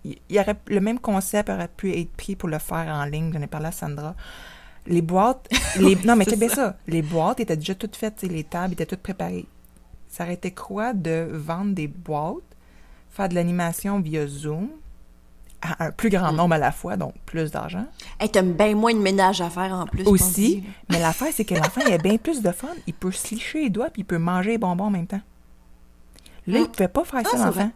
il 0.05 0.19
y 0.31 0.39
aurait, 0.39 0.57
le 0.69 0.81
même 0.81 0.99
concept 0.99 1.49
aurait 1.51 1.69
pu 1.69 1.93
être 1.99 2.13
pris 2.13 2.37
pour 2.37 2.49
le 2.49 2.59
faire 2.59 2.87
en 2.95 3.05
ligne, 3.05 3.33
j'en 3.33 3.41
ai 3.41 3.47
parlé 3.47 3.67
à 3.69 3.73
Sandra. 3.73 4.15
Les 4.87 5.01
boîtes, 5.03 5.49
les, 5.81 5.97
non, 6.05 6.15
mais 6.17 6.25
c'est 6.29 6.39
bien 6.39 6.49
ça. 6.51 6.77
Les 6.87 7.01
boîtes 7.03 7.41
étaient 7.41 7.57
déjà 7.57 7.75
toutes 7.75 7.97
faites, 7.97 8.21
les 8.23 8.45
tables 8.45 8.75
étaient 8.75 8.85
toutes 8.87 9.01
préparées. 9.03 9.47
Ça 10.09 10.25
aurait 10.25 10.35
été 10.35 10.51
quoi 10.51 10.93
de 10.93 11.27
vendre 11.33 11.73
des 11.75 11.89
boîtes, 11.89 12.37
faire 13.11 13.29
de 13.29 13.35
l'animation 13.35 13.99
via 14.01 14.27
Zoom, 14.27 14.69
à 15.63 15.87
un 15.87 15.91
plus 15.91 16.11
grand 16.11 16.33
Mm. 16.33 16.37
nombre 16.37 16.55
à 16.57 16.59
la 16.59 16.71
fois, 16.73 16.97
donc 16.99 17.15
plus 17.25 17.51
d'argent? 17.51 17.87
Hey, 18.21 18.29
t'as 18.31 18.43
bien 18.43 18.75
moins 18.75 18.93
de 18.93 18.99
ménage 18.99 19.41
à 19.41 19.49
faire 19.49 19.73
en 19.73 19.87
plus. 19.87 20.07
Aussi, 20.07 20.63
mais 20.91 20.99
l'affaire, 21.01 21.29
c'est 21.33 21.47
que 21.47 21.55
l'enfant, 21.55 21.81
il 21.87 21.93
a 21.95 21.99
bien 21.99 22.19
plus 22.19 22.43
de 22.43 22.53
fun. 22.53 22.69
Il 22.87 22.93
peut 22.93 23.11
se 23.11 23.35
licher 23.35 23.63
les 23.63 23.71
doigts, 23.71 23.89
puis 23.89 24.03
il 24.03 24.05
peut 24.05 24.19
manger 24.19 24.51
les 24.51 24.59
bonbons 24.59 24.85
en 24.85 24.91
même 24.91 25.07
temps. 25.07 25.23
Là, 26.47 26.59
il 26.59 26.61
Mm. 26.61 26.61
ne 26.61 26.67
pouvait 26.67 26.89
pas 26.89 27.05
faire 27.05 27.23
Ah, 27.25 27.29
ça, 27.39 27.47
l'enfant. 27.47 27.71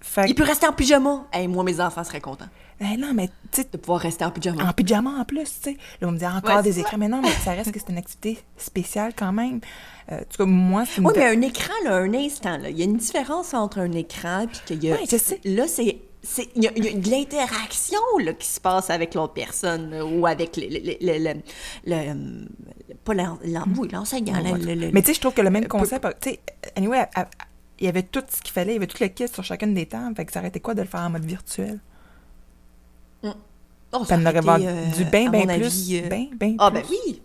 Fait 0.00 0.24
Il 0.28 0.34
peut 0.34 0.44
rester 0.44 0.66
en 0.66 0.72
pyjama. 0.72 1.26
Hey, 1.32 1.46
moi, 1.46 1.62
mes 1.62 1.78
enfants 1.80 2.02
seraient 2.04 2.20
contents 2.22 2.48
Ben 2.80 2.98
non, 2.98 3.12
mais 3.14 3.28
tu 3.52 3.60
sais, 3.62 3.68
de 3.70 3.76
pouvoir 3.76 4.00
rester 4.00 4.24
en 4.24 4.30
pyjama. 4.30 4.64
en 4.68 4.72
pyjama 4.72 5.10
en 5.20 5.24
plus, 5.24 5.44
tu 5.44 5.70
sais. 5.72 5.76
Là, 6.00 6.08
on 6.08 6.12
me 6.12 6.18
dit 6.18 6.26
encore 6.26 6.56
Ouais, 6.56 6.62
des 6.62 6.78
écrans. 6.80 6.96
Mais 6.98 7.08
non, 7.08 7.20
mais 7.20 7.30
ça 7.44 7.52
reste 7.52 7.70
que 7.72 7.78
c'est 7.78 7.90
une 7.90 7.98
activité 7.98 8.38
spéciale 8.56 9.12
quand 9.14 9.32
même. 9.32 9.60
Euh, 10.10 10.16
en 10.16 10.20
tout 10.20 10.38
cas, 10.38 10.44
moi, 10.46 10.84
c'est. 10.86 11.02
Oui, 11.02 11.12
mais 11.16 11.26
un 11.26 11.40
écran, 11.42 11.74
là, 11.84 11.96
un 11.96 12.14
instant, 12.14 12.56
là, 12.56 12.70
il 12.70 12.78
y 12.78 12.82
a 12.82 12.86
une 12.86 12.96
différence 12.96 13.52
entre 13.52 13.78
un 13.80 13.92
écran 13.92 14.46
puis 14.50 14.60
qu'il 14.66 14.84
y 14.84 14.90
a... 14.90 14.94
Ouais, 14.96 15.04
je 15.10 15.16
sais. 15.18 15.38
Là, 15.44 15.66
c'est... 15.68 16.00
Il 16.54 16.62
y, 16.62 16.66
y 16.66 16.68
a 16.68 16.70
de 16.98 17.10
l'interaction 17.10 17.98
là, 18.22 18.34
qui 18.34 18.46
se 18.46 18.60
passe 18.60 18.90
avec 18.90 19.14
l'autre 19.14 19.32
personne 19.32 19.90
là, 19.90 20.04
ou 20.04 20.26
avec 20.26 20.56
le, 20.58 20.66
le, 20.68 21.34
le, 21.86 22.46
pas 23.04 23.12
oui, 23.78 23.88
l'enseignant. 23.90 24.34
le- 24.42 24.58
le- 24.64 24.74
le- 24.74 24.90
Mais 24.92 25.00
tu 25.00 25.08
sais, 25.08 25.14
je 25.14 25.20
trouve 25.20 25.32
que 25.32 25.40
le 25.40 25.48
même 25.48 25.66
concept, 25.66 26.06
tu 26.20 26.30
sais, 26.30 26.40
anyway, 26.76 26.98
à- 27.14 27.22
à- 27.22 27.28
il 27.80 27.86
y 27.86 27.88
avait 27.88 28.02
tout 28.02 28.22
ce 28.28 28.40
qu'il 28.42 28.52
fallait, 28.52 28.72
il 28.72 28.74
y 28.74 28.76
avait 28.78 28.86
tout 28.86 28.98
le 29.00 29.08
kit 29.08 29.26
sur 29.28 29.42
chacune 29.42 29.74
des 29.74 29.86
tables, 29.86 30.14
fait 30.14 30.24
que 30.26 30.32
ça 30.32 30.40
aurait 30.40 30.48
été 30.48 30.60
quoi 30.60 30.74
de 30.74 30.82
le 30.82 30.88
faire 30.88 31.00
en 31.00 31.10
mode 31.10 31.24
virtuel? 31.24 31.80
Oh, 33.92 34.04
ça 34.04 34.04
Ça 34.04 34.16
en 34.16 34.20
aurait 34.22 34.36
été, 34.38 34.40
vendu 34.46 34.66
euh, 34.68 35.04
bien, 35.10 35.30
bien 35.30 35.46
plus, 35.58 35.92
euh, 35.94 36.08
bien, 36.08 36.28
bien 36.38 36.54
Ah, 36.58 36.70
plus. 36.70 36.80
ben 36.80 36.86
oui! 36.90 37.22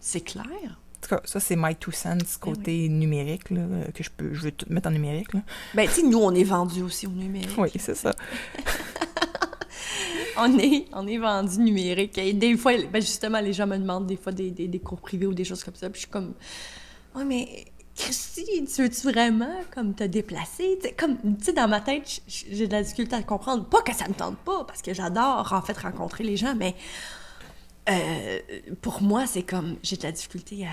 C'est 0.00 0.22
clair. 0.22 0.44
En 0.44 1.00
tout 1.00 1.08
cas, 1.14 1.20
ça, 1.24 1.38
c'est 1.38 1.54
my 1.56 1.76
two 1.76 1.92
cents 1.92 2.18
côté 2.40 2.88
numérique, 2.88 3.50
là, 3.50 3.60
euh, 3.60 3.84
que 3.94 4.02
je 4.02 4.10
peux, 4.10 4.34
je 4.34 4.40
veux 4.42 4.50
tout 4.50 4.66
mettre 4.70 4.88
en 4.88 4.90
numérique, 4.90 5.32
là. 5.34 5.42
Ben, 5.74 5.86
tu 5.86 5.94
sais, 5.94 6.02
nous, 6.02 6.18
on 6.18 6.34
est 6.34 6.42
vendus 6.42 6.82
aussi 6.82 7.06
au 7.06 7.10
numérique. 7.10 7.56
Oui, 7.56 7.68
c'est 7.78 7.94
ça. 7.94 8.12
On 10.40 10.56
est, 10.56 10.84
on 10.92 11.04
est 11.08 11.18
vendu 11.18 11.58
numérique. 11.58 12.16
Et 12.18 12.32
des 12.32 12.56
fois, 12.56 12.72
ben 12.92 13.02
justement, 13.02 13.40
les 13.40 13.52
gens 13.52 13.66
me 13.66 13.76
demandent 13.76 14.06
des 14.06 14.16
fois 14.16 14.30
des, 14.30 14.52
des, 14.52 14.68
des 14.68 14.78
cours 14.78 15.00
privés 15.00 15.26
ou 15.26 15.34
des 15.34 15.42
choses 15.42 15.64
comme 15.64 15.74
ça. 15.74 15.90
Puis 15.90 15.96
je 16.02 16.06
suis 16.06 16.10
comme, 16.12 16.34
ouais, 17.16 17.24
mais 17.24 17.64
Christy, 18.08 18.64
tu 18.64 18.82
veux-tu 18.82 19.10
vraiment 19.10 19.60
comme 19.74 19.94
te 19.94 20.04
déplacer? 20.04 20.78
Comme, 20.96 21.18
tu 21.38 21.44
sais, 21.44 21.52
dans 21.52 21.68
ma 21.68 21.80
tête, 21.80 22.20
j'ai 22.26 22.66
de 22.66 22.72
la 22.72 22.82
difficulté 22.82 23.14
à 23.16 23.22
comprendre. 23.22 23.64
Pas 23.66 23.82
que 23.82 23.94
ça 23.94 24.08
me 24.08 24.14
tente 24.14 24.38
pas, 24.38 24.64
parce 24.64 24.80
que 24.82 24.94
j'adore 24.94 25.52
en 25.52 25.60
fait 25.62 25.76
rencontrer 25.76 26.24
les 26.24 26.36
gens, 26.36 26.54
mais 26.56 26.74
euh, 27.90 28.38
pour 28.82 29.02
moi, 29.02 29.26
c'est 29.26 29.42
comme, 29.42 29.76
j'ai 29.82 29.96
de 29.96 30.02
la 30.02 30.12
difficulté 30.12 30.64
à. 30.66 30.70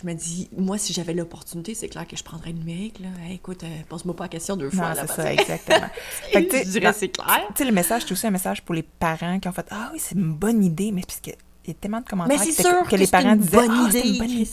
Je 0.00 0.06
me 0.06 0.12
dis, 0.12 0.50
moi, 0.54 0.76
si 0.76 0.92
j'avais 0.92 1.14
l'opportunité, 1.14 1.74
c'est 1.74 1.88
clair 1.88 2.06
que 2.06 2.18
je 2.18 2.22
prendrais 2.22 2.50
le 2.52 2.58
numérique. 2.58 2.98
Là. 3.00 3.08
Hey, 3.24 3.36
écoute, 3.36 3.64
euh, 3.64 3.68
pose-moi 3.88 4.14
pas 4.14 4.24
la 4.24 4.28
question 4.28 4.54
deux 4.54 4.68
fois. 4.68 4.94
C'est 4.94 5.06
ça, 5.06 5.32
exactement. 5.32 5.88
Fait 6.32 6.44
que, 6.44 6.50
tu 6.50 6.56
sais, 6.58 6.64
je 6.66 6.70
dirais, 6.72 6.84
dans- 6.84 6.92
c'est 6.92 7.08
clair. 7.08 7.46
Tu 7.48 7.54
sais, 7.56 7.64
le 7.64 7.72
message, 7.72 8.02
c'est 8.04 8.12
aussi 8.12 8.26
un 8.26 8.30
message 8.30 8.60
pour 8.62 8.74
les 8.74 8.82
parents 8.82 9.40
qui 9.40 9.48
ont 9.48 9.52
fait 9.52 9.64
Ah 9.70 9.88
oui, 9.94 9.98
c'est 9.98 10.14
une 10.14 10.34
bonne 10.34 10.62
idée, 10.62 10.92
mais 10.92 11.00
puisque 11.00 11.34
y 11.68 11.70
a 11.70 11.74
tellement 11.74 12.00
de 12.00 12.04
commentaires 12.08 12.38
Mais 12.38 12.48
étaient- 12.48 12.62
sûr 12.62 12.82
que, 12.84 12.90
que 12.90 12.96
les 12.96 13.06
parents 13.06 13.36
disaient 13.36 13.56
bonne 13.56 13.70
Ah, 13.70 13.88
c'est 13.90 14.00
une 14.00 14.06
idée, 14.14 14.18
bonne 14.18 14.30
idée. 14.30 14.46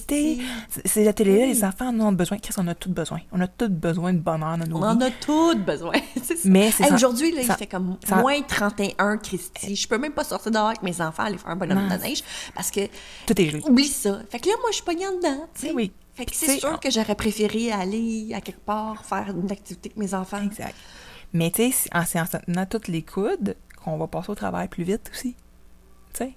C'est- 0.70 0.88
Ces 0.88 1.08
ateliers-là, 1.08 1.46
Oui. 1.46 1.54
les 1.54 1.64
enfants 1.64 1.88
en 1.90 2.00
ont 2.00 2.12
besoin. 2.12 2.38
Qu'est-ce 2.38 2.56
qu'on 2.58 2.68
a 2.68 2.76
tous 2.76 2.90
besoin? 2.90 3.20
On 3.32 3.40
a 3.42 3.48
tous 3.48 3.68
besoin 3.70 4.14
de 4.14 4.20
bonheur 4.20 4.58
dans 4.58 4.66
nos 4.68 4.78
On 4.78 4.80
vies. 4.80 4.86
en 4.98 5.02
a 5.02 5.12
toutes 5.12 5.64
besoin. 5.66 5.94
ça. 6.24 6.34
Mais 6.46 6.72
Hey, 6.80 6.94
Aujourd'hui, 6.94 7.32
là, 7.32 7.44
ça- 7.44 7.54
il 7.54 7.60
fait 7.60 7.68
comme 7.68 7.98
ça- 8.08 8.16
moins 8.18 8.42
31, 8.42 9.18
Christy. 9.18 9.76
Je 9.76 9.88
peux 9.88 9.98
même 9.98 10.14
pas 10.14 10.24
sortir 10.24 10.52
dehors 10.52 10.68
avec 10.68 10.84
mes 10.84 11.00
enfants 11.02 11.24
aller 11.24 11.38
faire 11.38 11.50
un 11.50 11.56
bonhomme 11.56 11.88
de 11.90 11.96
neige 12.02 12.24
parce 12.56 12.72
que, 12.72 12.82
Tout 13.28 13.40
est 13.42 13.50
gelé. 13.50 13.62
oublie 13.68 13.88
ça. 13.88 14.20
Fait 14.30 14.40
que 14.40 14.48
là, 14.50 14.56
moi, 14.62 14.70
je 14.72 14.76
suis 14.76 14.84
pognée 14.84 15.08
en 15.08 15.16
dedans. 15.16 15.48
tu 15.54 15.68
sais. 15.68 15.74
Oui. 15.74 15.92
Fait 16.16 16.26
que 16.26 16.32
c'est 16.36 16.60
sûr 16.60 16.70
on- 16.76 16.78
que 16.78 16.92
j'aurais 16.92 17.16
préféré 17.16 17.72
aller 17.72 18.34
à 18.36 18.42
quelque 18.42 18.64
part 18.64 19.04
faire 19.04 19.30
une 19.36 19.52
activité 19.52 19.90
avec 19.90 19.98
mes 19.98 20.14
enfants. 20.14 20.42
Exact. 20.44 20.76
Mais 21.34 21.50
tu 21.50 21.72
sais, 21.72 21.90
c'est 22.06 22.20
en 22.20 22.26
se 22.28 22.38
tenant 22.38 22.66
toutes 22.68 22.88
les 22.88 23.02
coudes 23.02 23.56
qu'on 23.84 23.98
va 23.98 24.06
passer 24.06 24.30
au 24.30 24.36
travail 24.36 24.68
plus 24.68 24.84
vite 24.84 25.10
aussi. 25.12 25.36
Tu 26.14 26.26
sais? 26.26 26.34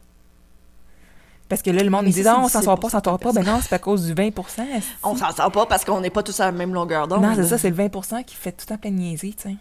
Parce 1.48 1.62
que 1.62 1.70
là, 1.70 1.82
le 1.82 1.90
monde 1.90 2.06
me 2.06 2.10
dit 2.10 2.22
ça, 2.22 2.32
Ah, 2.32 2.48
c'est 2.48 2.56
on 2.58 2.60
s'en 2.60 2.62
sort 2.62 2.80
pas, 2.80 2.88
on 2.88 2.90
s'en 2.90 3.02
sort 3.02 3.18
pas. 3.18 3.32
Ben 3.32 3.44
non, 3.44 3.60
c'est 3.62 3.72
à 3.74 3.78
cause 3.78 4.06
du 4.06 4.14
20 4.14 4.36
esti. 4.76 4.92
On 5.02 5.16
s'en 5.16 5.30
sort 5.30 5.52
pas 5.52 5.66
parce 5.66 5.84
qu'on 5.84 6.00
n'est 6.00 6.10
pas 6.10 6.22
tous 6.22 6.38
à 6.40 6.46
la 6.46 6.52
même 6.52 6.74
longueur 6.74 7.06
d'onde. 7.06 7.22
Non, 7.22 7.34
c'est 7.36 7.46
ça, 7.46 7.58
c'est 7.58 7.70
le 7.70 7.76
20% 7.76 8.24
qui 8.24 8.34
fait 8.34 8.52
tout 8.52 8.66
temps 8.66 8.76
plein 8.78 8.90
de 8.90 8.96
niaiseries, 8.96 9.34
tu 9.34 9.50
sais. 9.50 9.56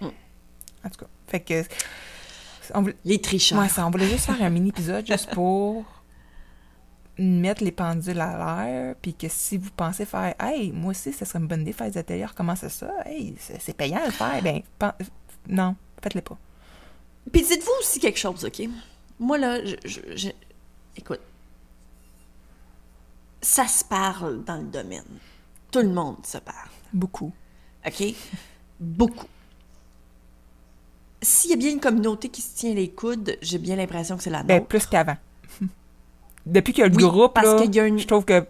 Mm. 0.00 0.06
En 0.84 0.90
tout 0.90 0.98
cas, 1.00 1.06
fait 1.26 1.40
que. 1.40 1.62
On 2.74 2.82
voulait, 2.82 2.96
Les 3.04 3.20
tricheurs. 3.20 3.60
ouais, 3.60 3.68
ça, 3.68 3.86
on 3.86 3.90
voulait 3.90 4.08
juste 4.08 4.26
faire 4.26 4.42
un 4.42 4.50
mini-épisode 4.50 5.06
juste 5.06 5.30
pour 5.30 5.84
mettre 7.18 7.64
les 7.64 7.72
pendules 7.72 8.20
à 8.20 8.66
l'air, 8.66 8.94
puis 9.00 9.14
que 9.14 9.28
si 9.30 9.56
vous 9.56 9.70
pensez 9.74 10.04
faire 10.04 10.34
Hey, 10.38 10.72
moi 10.72 10.90
aussi, 10.90 11.12
ça 11.12 11.24
serait 11.24 11.38
une 11.38 11.46
bonne 11.46 11.62
idée 11.62 11.70
de 11.70 11.76
faire 11.76 11.90
des 11.90 11.96
ateliers, 11.96 12.26
recommencer 12.26 12.68
ça, 12.68 12.90
hey, 13.06 13.34
c'est 13.38 13.62
c'est 13.62 13.72
payant 13.74 14.00
à 14.02 14.06
le 14.06 14.12
faire, 14.12 14.42
ben, 14.42 14.60
non, 15.48 15.76
faites-le 16.02 16.20
pas. 16.20 16.36
Puis 17.32 17.42
dites-vous 17.42 17.72
aussi 17.80 18.00
quelque 18.00 18.18
chose, 18.18 18.44
OK? 18.44 18.68
Moi, 19.18 19.38
là, 19.38 19.64
je, 19.64 19.76
je- 19.84 20.16
je- 20.16 20.28
Écoute. 20.96 21.20
Ça 23.42 23.66
se 23.68 23.84
parle 23.84 24.44
dans 24.44 24.56
le 24.56 24.64
domaine. 24.64 25.04
Tout 25.70 25.80
le 25.80 25.88
monde 25.90 26.16
se 26.24 26.38
parle. 26.38 26.68
Beaucoup. 26.92 27.32
OK? 27.86 28.14
Beaucoup. 28.80 29.26
S'il 31.22 31.50
y 31.50 31.54
a 31.54 31.56
bien 31.56 31.70
une 31.72 31.80
communauté 31.80 32.28
qui 32.28 32.42
se 32.42 32.54
tient 32.56 32.74
les 32.74 32.90
coudes, 32.90 33.36
j'ai 33.42 33.58
bien 33.58 33.76
l'impression 33.76 34.16
que 34.16 34.22
c'est 34.22 34.30
la 34.30 34.42
Ben, 34.42 34.56
nôtre. 34.56 34.68
plus 34.68 34.86
qu'avant. 34.86 35.16
Depuis 36.46 36.72
qu'il 36.72 36.82
y 36.82 36.84
a 36.84 36.88
le 36.88 36.94
Oui, 36.96 37.02
groupe, 37.02 37.34
parce 37.34 37.46
là, 37.46 37.60
qu'il 37.62 37.74
y 37.74 37.80
a 37.80 37.86
une- 37.86 37.98
je 37.98 38.06
trouve 38.06 38.24
que 38.24 38.46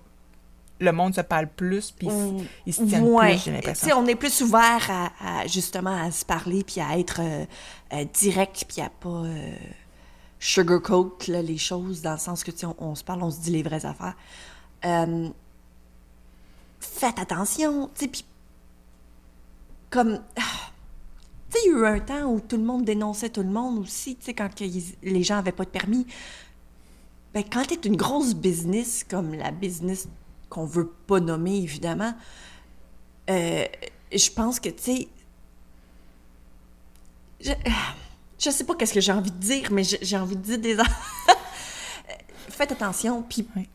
le 0.81 0.93
monde 0.93 1.14
se 1.14 1.21
parle 1.23 1.47
plus, 1.49 1.91
puis 1.91 2.07
ils 2.09 2.47
ils 2.67 2.75
se 2.75 2.83
tiennent 2.85 3.05
Ouais. 3.05 3.33
plus, 3.35 3.45
j'ai 3.45 3.53
l'impression. 3.53 3.97
on 3.99 4.07
est 4.07 4.14
plus 4.14 4.41
ouvert 4.43 4.91
à, 4.91 5.41
à, 5.41 5.47
justement 5.47 5.97
à 6.03 6.11
se 6.11 6.25
parler 6.25 6.64
puis 6.64 6.81
à 6.81 6.99
être 6.99 7.21
euh, 7.21 7.45
euh, 7.95 8.05
direct 8.12 8.64
puis 8.69 8.83
à 8.83 8.91
pas 8.91 9.09
euh, 9.09 9.55
sugarcoat 10.38 11.16
les 11.29 11.59
choses 11.59 12.03
dans 12.03 12.12
le 12.12 12.18
sens 12.18 12.44
que 12.44 12.51
on, 12.66 12.75
on 12.79 12.94
se 12.94 13.05
parle, 13.05 13.22
on 13.22 13.31
se 13.31 13.40
dit 13.40 13.51
les 13.51 13.62
vraies 13.62 13.87
affaires. 13.87 14.16
Euh, 14.85 15.29
faites 16.81 17.18
attention, 17.18 17.88
tu 17.94 18.01
sais, 18.01 18.09
puis 18.09 18.25
comme 19.90 20.20
ah, 20.37 20.42
tu 21.51 21.59
sais, 21.59 21.64
il 21.66 21.72
y 21.72 21.75
a 21.75 21.79
eu 21.79 21.87
un 21.87 22.01
temps 22.01 22.33
où 22.33 22.40
tout 22.40 22.57
le 22.57 22.64
monde 22.64 22.85
dénonçait 22.85 23.31
tout 23.31 23.42
le 23.42 23.51
monde 23.51 23.79
aussi, 23.79 24.16
tu 24.16 24.27
sais, 24.27 24.35
quand 24.35 24.51
les 25.03 25.22
gens 25.22 25.38
avaient 25.38 25.53
pas 25.53 25.64
de 25.64 25.70
permis. 25.70 26.07
Ben, 27.35 27.44
quand 27.44 27.64
tu 27.66 27.88
une 27.88 27.96
grosse 27.96 28.35
business 28.35 29.05
comme 29.05 29.35
la 29.35 29.51
business 29.51 30.09
qu'on 30.49 30.64
veut 30.64 30.88
pas 31.07 31.20
nommer, 31.20 31.59
évidemment, 31.59 32.14
euh, 33.29 33.64
je 34.12 34.31
pense 34.31 34.59
que, 34.59 34.70
tu 34.70 34.83
sais, 34.83 35.09
je, 37.40 37.53
je 38.38 38.51
sais 38.51 38.64
pas 38.64 38.75
qu'est-ce 38.75 38.94
que 38.94 39.01
j'ai 39.01 39.12
envie 39.12 39.31
de 39.31 39.38
dire, 39.38 39.68
mais 39.72 39.83
j'ai 39.85 40.16
envie 40.16 40.37
de 40.37 40.42
dire 40.42 40.59
des... 40.59 40.77
Faites 42.49 42.72
attention, 42.72 43.22
puis 43.29 43.46
Oui. 43.57 43.68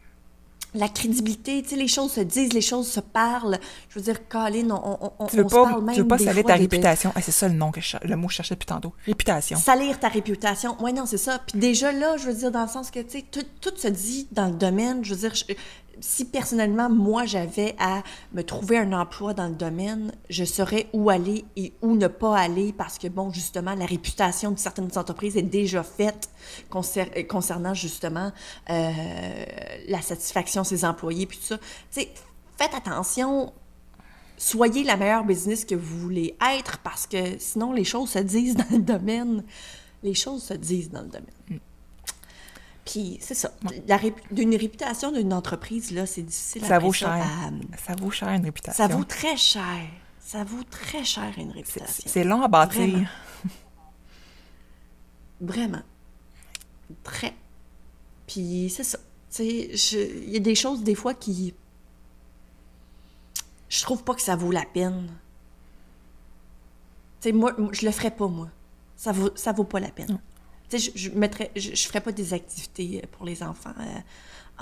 la 0.74 0.88
crédibilité, 0.90 1.62
tu 1.62 1.70
sais, 1.70 1.76
les 1.76 1.88
choses 1.88 2.14
se 2.14 2.22
disent, 2.22 2.54
les 2.54 2.62
choses 2.62 2.90
se 2.90 3.00
parlent. 3.00 3.60
Je 3.90 4.00
veux 4.00 4.06
dire, 4.06 4.28
Colin, 4.28 4.70
on, 4.72 4.98
on, 5.02 5.12
on, 5.20 5.26
Tu 5.28 5.38
veux 5.38 5.46
on 5.46 5.50
se 5.50 5.54
pas, 5.56 5.64
parle 5.66 5.84
même 5.84 5.96
tu 5.96 6.02
veux 6.02 6.08
pas 6.08 6.18
des 6.18 6.26
salir 6.26 6.44
ta 6.46 6.54
des- 6.56 6.62
réputation. 6.62 7.12
Ah, 7.16 7.22
c'est 7.22 7.32
ça 7.32 7.48
le 7.48 7.54
nom 7.54 7.72
que 7.72 7.82
je, 7.82 7.98
le 8.04 8.16
mot 8.16 8.26
que 8.28 8.32
je 8.34 8.38
cherchais 8.38 8.56
depuis 8.56 8.66
tantôt. 8.66 8.94
Réputation. 9.06 9.58
Salir 9.58 10.00
ta 10.00 10.08
réputation. 10.08 10.78
Oui, 10.80 10.94
non, 10.94 11.06
c'est 11.06 11.18
ça. 11.20 11.40
Puis 11.46 11.60
déjà 11.60 11.92
là, 11.92 12.18
je 12.18 12.26
veux 12.26 12.34
dire, 12.34 12.52
dans 12.52 12.64
le 12.64 12.70
sens 12.70 12.90
que, 12.90 13.00
tu 13.02 13.20
sais, 13.20 13.26
tout, 13.30 13.44
tout 13.60 13.76
se 13.78 13.88
dit 13.90 14.28
dans 14.32 14.48
le 14.48 14.54
domaine. 14.56 15.04
Je 15.06 15.14
veux 15.14 15.20
dire, 15.30 15.36
je- 15.36 15.54
si 16.02 16.26
personnellement, 16.26 16.90
moi, 16.90 17.26
j'avais 17.26 17.76
à 17.80 18.04
me 18.34 18.44
trouver 18.44 18.78
un 18.78 18.92
emploi 18.92 19.34
dans 19.34 19.48
le 19.48 19.56
domaine, 19.56 20.12
je 20.30 20.44
saurais 20.44 20.88
où 20.94 21.10
aller 21.10 21.46
et 21.56 21.74
où 21.82 21.96
ne 21.96 22.08
pas 22.08 22.38
aller 22.38 22.74
parce 22.74 22.98
que, 22.98 23.08
bon, 23.08 23.32
justement, 23.32 23.76
la 23.76 23.86
réputation 23.86 24.52
de 24.52 24.60
certaines 24.60 24.98
entreprises 24.98 25.38
est 25.38 25.42
déjà 25.44 25.84
faite 25.84 26.30
concer- 26.70 27.26
concernant, 27.28 27.74
justement, 27.74 28.32
euh, 28.70 28.92
la 29.88 30.02
satisfaction 30.02 30.64
de 30.64 30.68
ses 30.68 30.84
employés, 30.84 31.26
puis 31.26 31.38
tout 31.38 31.46
ça. 31.46 31.58
Tu 31.58 32.02
sais, 32.02 32.10
faites 32.58 32.74
attention 32.76 33.54
soyez 34.38 34.84
la 34.84 34.98
meilleure 34.98 35.24
business 35.24 35.66
que 35.66 35.76
vous 35.76 36.00
voulez 36.00 36.36
être 36.56 36.80
parce 36.80 37.06
que 37.06 37.38
sinon 37.38 37.74
les 37.74 37.84
choses 37.84 38.10
se 38.10 38.20
disent 38.20 38.56
dans 38.56 38.72
le 38.72 38.82
domaine. 38.82 39.44
Les 40.02 40.16
choses 40.16 40.44
se 40.44 40.56
disent 40.56 40.90
dans 40.90 41.02
le 41.02 41.10
domaine. 41.10 41.60
Puis 42.86 43.18
c'est 43.22 43.36
ça. 43.36 43.52
La 43.88 44.00
d'une 44.32 44.56
réputation 44.56 45.12
d'une 45.12 45.34
entreprise, 45.34 45.92
là, 45.92 46.06
c'est 46.06 46.24
difficile 46.24 46.62
Ça 46.66 46.76
après 46.76 46.88
vaut 46.88 46.94
cher. 46.94 47.10
à- 47.10 47.52
Ça 47.78 47.94
vaut 47.96 48.10
cher 48.12 48.30
une 48.30 48.46
réputation. 48.46 48.88
ça 48.88 48.94
vaut 48.94 49.04
très 49.04 49.38
cher. 49.38 49.82
Ça 50.20 50.44
vaut 50.44 50.64
très 50.64 51.04
cher 51.04 51.32
une 51.38 51.52
réputation. 51.52 52.04
C'est 52.08 52.24
long 52.24 52.42
à 52.42 52.48
bâtir. 52.48 52.82
Vraiment. 52.82 53.06
Vraiment. 55.42 55.82
Très. 57.04 57.34
Puis 58.28 58.70
c'est 58.76 58.84
ça. 58.84 58.98
Tu 59.32 59.78
sais, 59.78 60.10
il 60.24 60.30
y 60.30 60.36
a 60.36 60.40
des 60.40 60.56
choses 60.56 60.84
des 60.84 60.96
fois 60.96 61.14
qui. 61.14 61.54
Je 63.70 63.82
trouve 63.82 64.04
pas 64.04 64.14
que 64.16 64.22
ça 64.22 64.36
vaut 64.36 64.52
la 64.52 64.66
peine. 64.66 65.08
Tu 67.22 67.30
sais, 67.30 67.32
moi, 67.32 67.54
moi, 67.58 67.70
je 67.74 67.86
le 67.86 67.92
ferais 67.92 68.12
pas, 68.12 68.28
moi. 68.28 68.50
Ça 68.98 69.12
vaut, 69.12 69.30
ça 69.36 69.52
vaut 69.54 69.64
pas 69.64 69.80
la 69.80 69.90
peine. 69.90 70.20
Tu 70.72 70.80
sais, 70.80 70.92
je, 70.96 71.10
mettrais, 71.12 71.52
je, 71.56 71.76
je 71.76 71.88
ferais 71.88 72.02
pas 72.02 72.12
des 72.14 72.34
activités 72.34 73.04
pour 73.12 73.26
les 73.26 73.44
enfants 73.44 73.74
euh, 73.80 73.84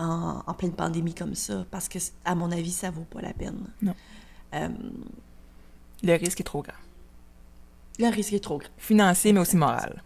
en, 0.04 0.42
en 0.46 0.54
pleine 0.56 0.74
pandémie 0.74 1.14
comme 1.14 1.36
ça, 1.36 1.66
parce 1.72 1.88
que, 1.88 2.00
à 2.26 2.34
mon 2.36 2.52
avis, 2.52 2.72
ça 2.72 2.90
vaut 2.90 3.04
pas 3.06 3.22
la 3.22 3.32
peine. 3.34 3.68
Non. 3.82 3.94
Euh, 4.56 4.70
Le 6.04 6.14
risque 6.16 6.42
est 6.42 6.44
trop 6.44 6.64
grand. 6.64 6.74
le 8.00 8.08
risque 8.10 8.34
est 8.34 8.40
trop 8.44 8.58
grand. 8.58 8.70
Financier, 8.78 9.32
mais 9.34 9.40
aussi 9.42 9.56
moral. 9.56 10.02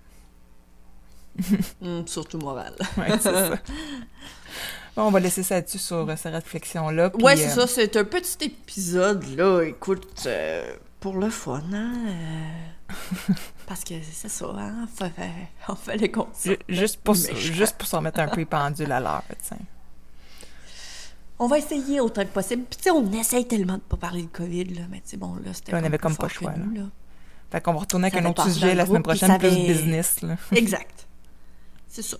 Hum, 1.82 2.08
surtout 2.08 2.38
moral. 2.38 2.76
Ouais, 2.98 3.10
c'est 3.20 3.32
ça. 3.32 3.56
Bon, 4.96 5.04
on 5.04 5.12
va 5.12 5.20
laisser 5.20 5.42
ça 5.44 5.60
dessus 5.60 5.80
sur 5.80 6.08
euh, 6.08 6.16
ces 6.16 6.30
réflexions-là. 6.30 7.10
puis, 7.10 7.24
Ouais, 7.24 7.36
c'est 7.36 7.48
euh, 7.48 7.66
ça, 7.66 7.68
c'est 7.68 7.96
un 7.98 8.04
petit 8.04 8.46
épisode, 8.46 9.24
là, 9.36 9.62
écoute, 9.64 10.24
euh, 10.28 10.76
pour 11.00 11.18
le 11.18 11.30
fun, 11.30 11.64
hein? 11.74 11.94
euh, 12.08 13.34
parce 13.66 13.84
que 13.84 13.96
c'est 14.12 14.30
ça, 14.30 14.46
hein? 14.56 14.88
Fait- 14.96 15.10
fait- 15.10 15.32
on 15.68 15.76
fait 15.76 15.98
les 15.98 16.12
juste 16.70 16.98
pour, 17.02 17.16
méchant. 17.16 17.36
juste 17.36 17.76
pour 17.78 17.88
se 17.88 17.96
remettre 17.96 18.20
un 18.20 18.28
peu 18.28 18.46
pendule 18.46 18.92
à 18.92 19.00
l'heure. 19.00 19.24
On 21.40 21.48
va 21.48 21.58
essayer 21.58 22.00
autant 22.00 22.22
que 22.22 22.28
possible. 22.30 22.64
Puis, 22.70 22.78
tu 22.78 22.84
sais, 22.84 22.92
on 22.92 23.12
essaye 23.14 23.48
tellement 23.48 23.74
de 23.74 23.80
pas 23.82 23.98
parler 23.98 24.22
de 24.22 24.28
COVID, 24.28 24.66
là, 24.66 24.82
mais 24.92 24.98
tu 24.98 25.10
sais, 25.10 25.18
bon, 25.18 25.36
là, 25.44 25.54
c'était 25.54 25.74
On 25.74 25.84
avait 25.84 25.98
comme 25.98 26.16
pas 26.16 26.28
le 26.28 26.34
choix, 26.34 26.54
nous, 26.56 26.76
là. 26.76 26.88
Fait 27.52 27.62
qu'on 27.62 27.74
va 27.74 27.80
retourner 27.80 28.08
avec 28.08 28.20
Ça 28.22 28.28
un 28.28 28.30
autre 28.30 28.50
sujet 28.50 28.76
la 28.76 28.86
semaine 28.86 29.04
prochaine, 29.04 29.38
plus 29.40 29.50
business, 29.50 30.22
là. 30.22 30.38
Exact. 30.52 31.08
C'est 31.88 32.02
ça. 32.04 32.18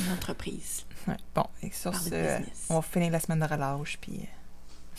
Une 0.00 0.12
entreprise. 0.12 0.84
Ouais. 1.08 1.16
Bon, 1.34 1.44
et 1.62 1.70
sur 1.70 1.90
Parler 1.92 2.10
ce, 2.10 2.72
on 2.72 2.74
va 2.76 2.82
finir 2.82 3.10
la 3.12 3.20
semaine 3.20 3.40
de 3.40 3.44
relâche, 3.46 3.98
puis 4.00 4.20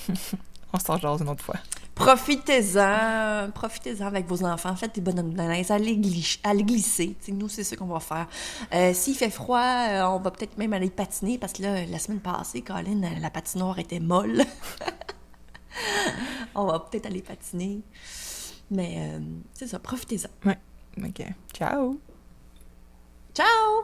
euh, 0.09 0.13
on 0.73 0.79
s'en 0.79 0.97
jase 0.97 1.21
une 1.21 1.29
autre 1.29 1.43
fois. 1.43 1.55
Profitez-en, 1.95 3.51
profitez-en 3.53 4.05
avec 4.07 4.25
vos 4.25 4.43
enfants, 4.45 4.73
faites 4.75 4.95
des 4.95 5.01
bonhommes 5.01 5.33
de 5.33 5.41
neige, 5.41 5.69
allez, 5.69 5.97
glis- 5.97 6.39
allez 6.43 6.63
glisser. 6.63 7.17
Nous, 7.27 7.49
c'est 7.49 7.63
ce 7.65 7.75
qu'on 7.75 7.87
va 7.87 7.99
faire. 7.99 8.27
Euh, 8.73 8.93
S'il 8.93 9.15
fait 9.15 9.29
froid, 9.29 9.59
euh, 9.59 10.03
on 10.07 10.19
va 10.19 10.31
peut-être 10.31 10.57
même 10.57 10.71
aller 10.73 10.89
patiner 10.89 11.37
parce 11.37 11.51
que 11.53 11.61
là, 11.63 11.85
la 11.85 11.99
semaine 11.99 12.21
passée, 12.21 12.61
Colin, 12.61 13.01
la 13.19 13.29
patinoire 13.29 13.79
était 13.79 13.99
molle. 13.99 14.43
on 16.55 16.65
va 16.67 16.79
peut-être 16.79 17.05
aller 17.05 17.21
patiner. 17.21 17.81
Mais 18.71 18.95
euh, 18.97 19.19
c'est 19.53 19.67
ça, 19.67 19.79
profitez-en. 19.79 20.51
OK. 21.03 21.23
Ciao! 21.53 21.99
Ciao! 23.33 23.83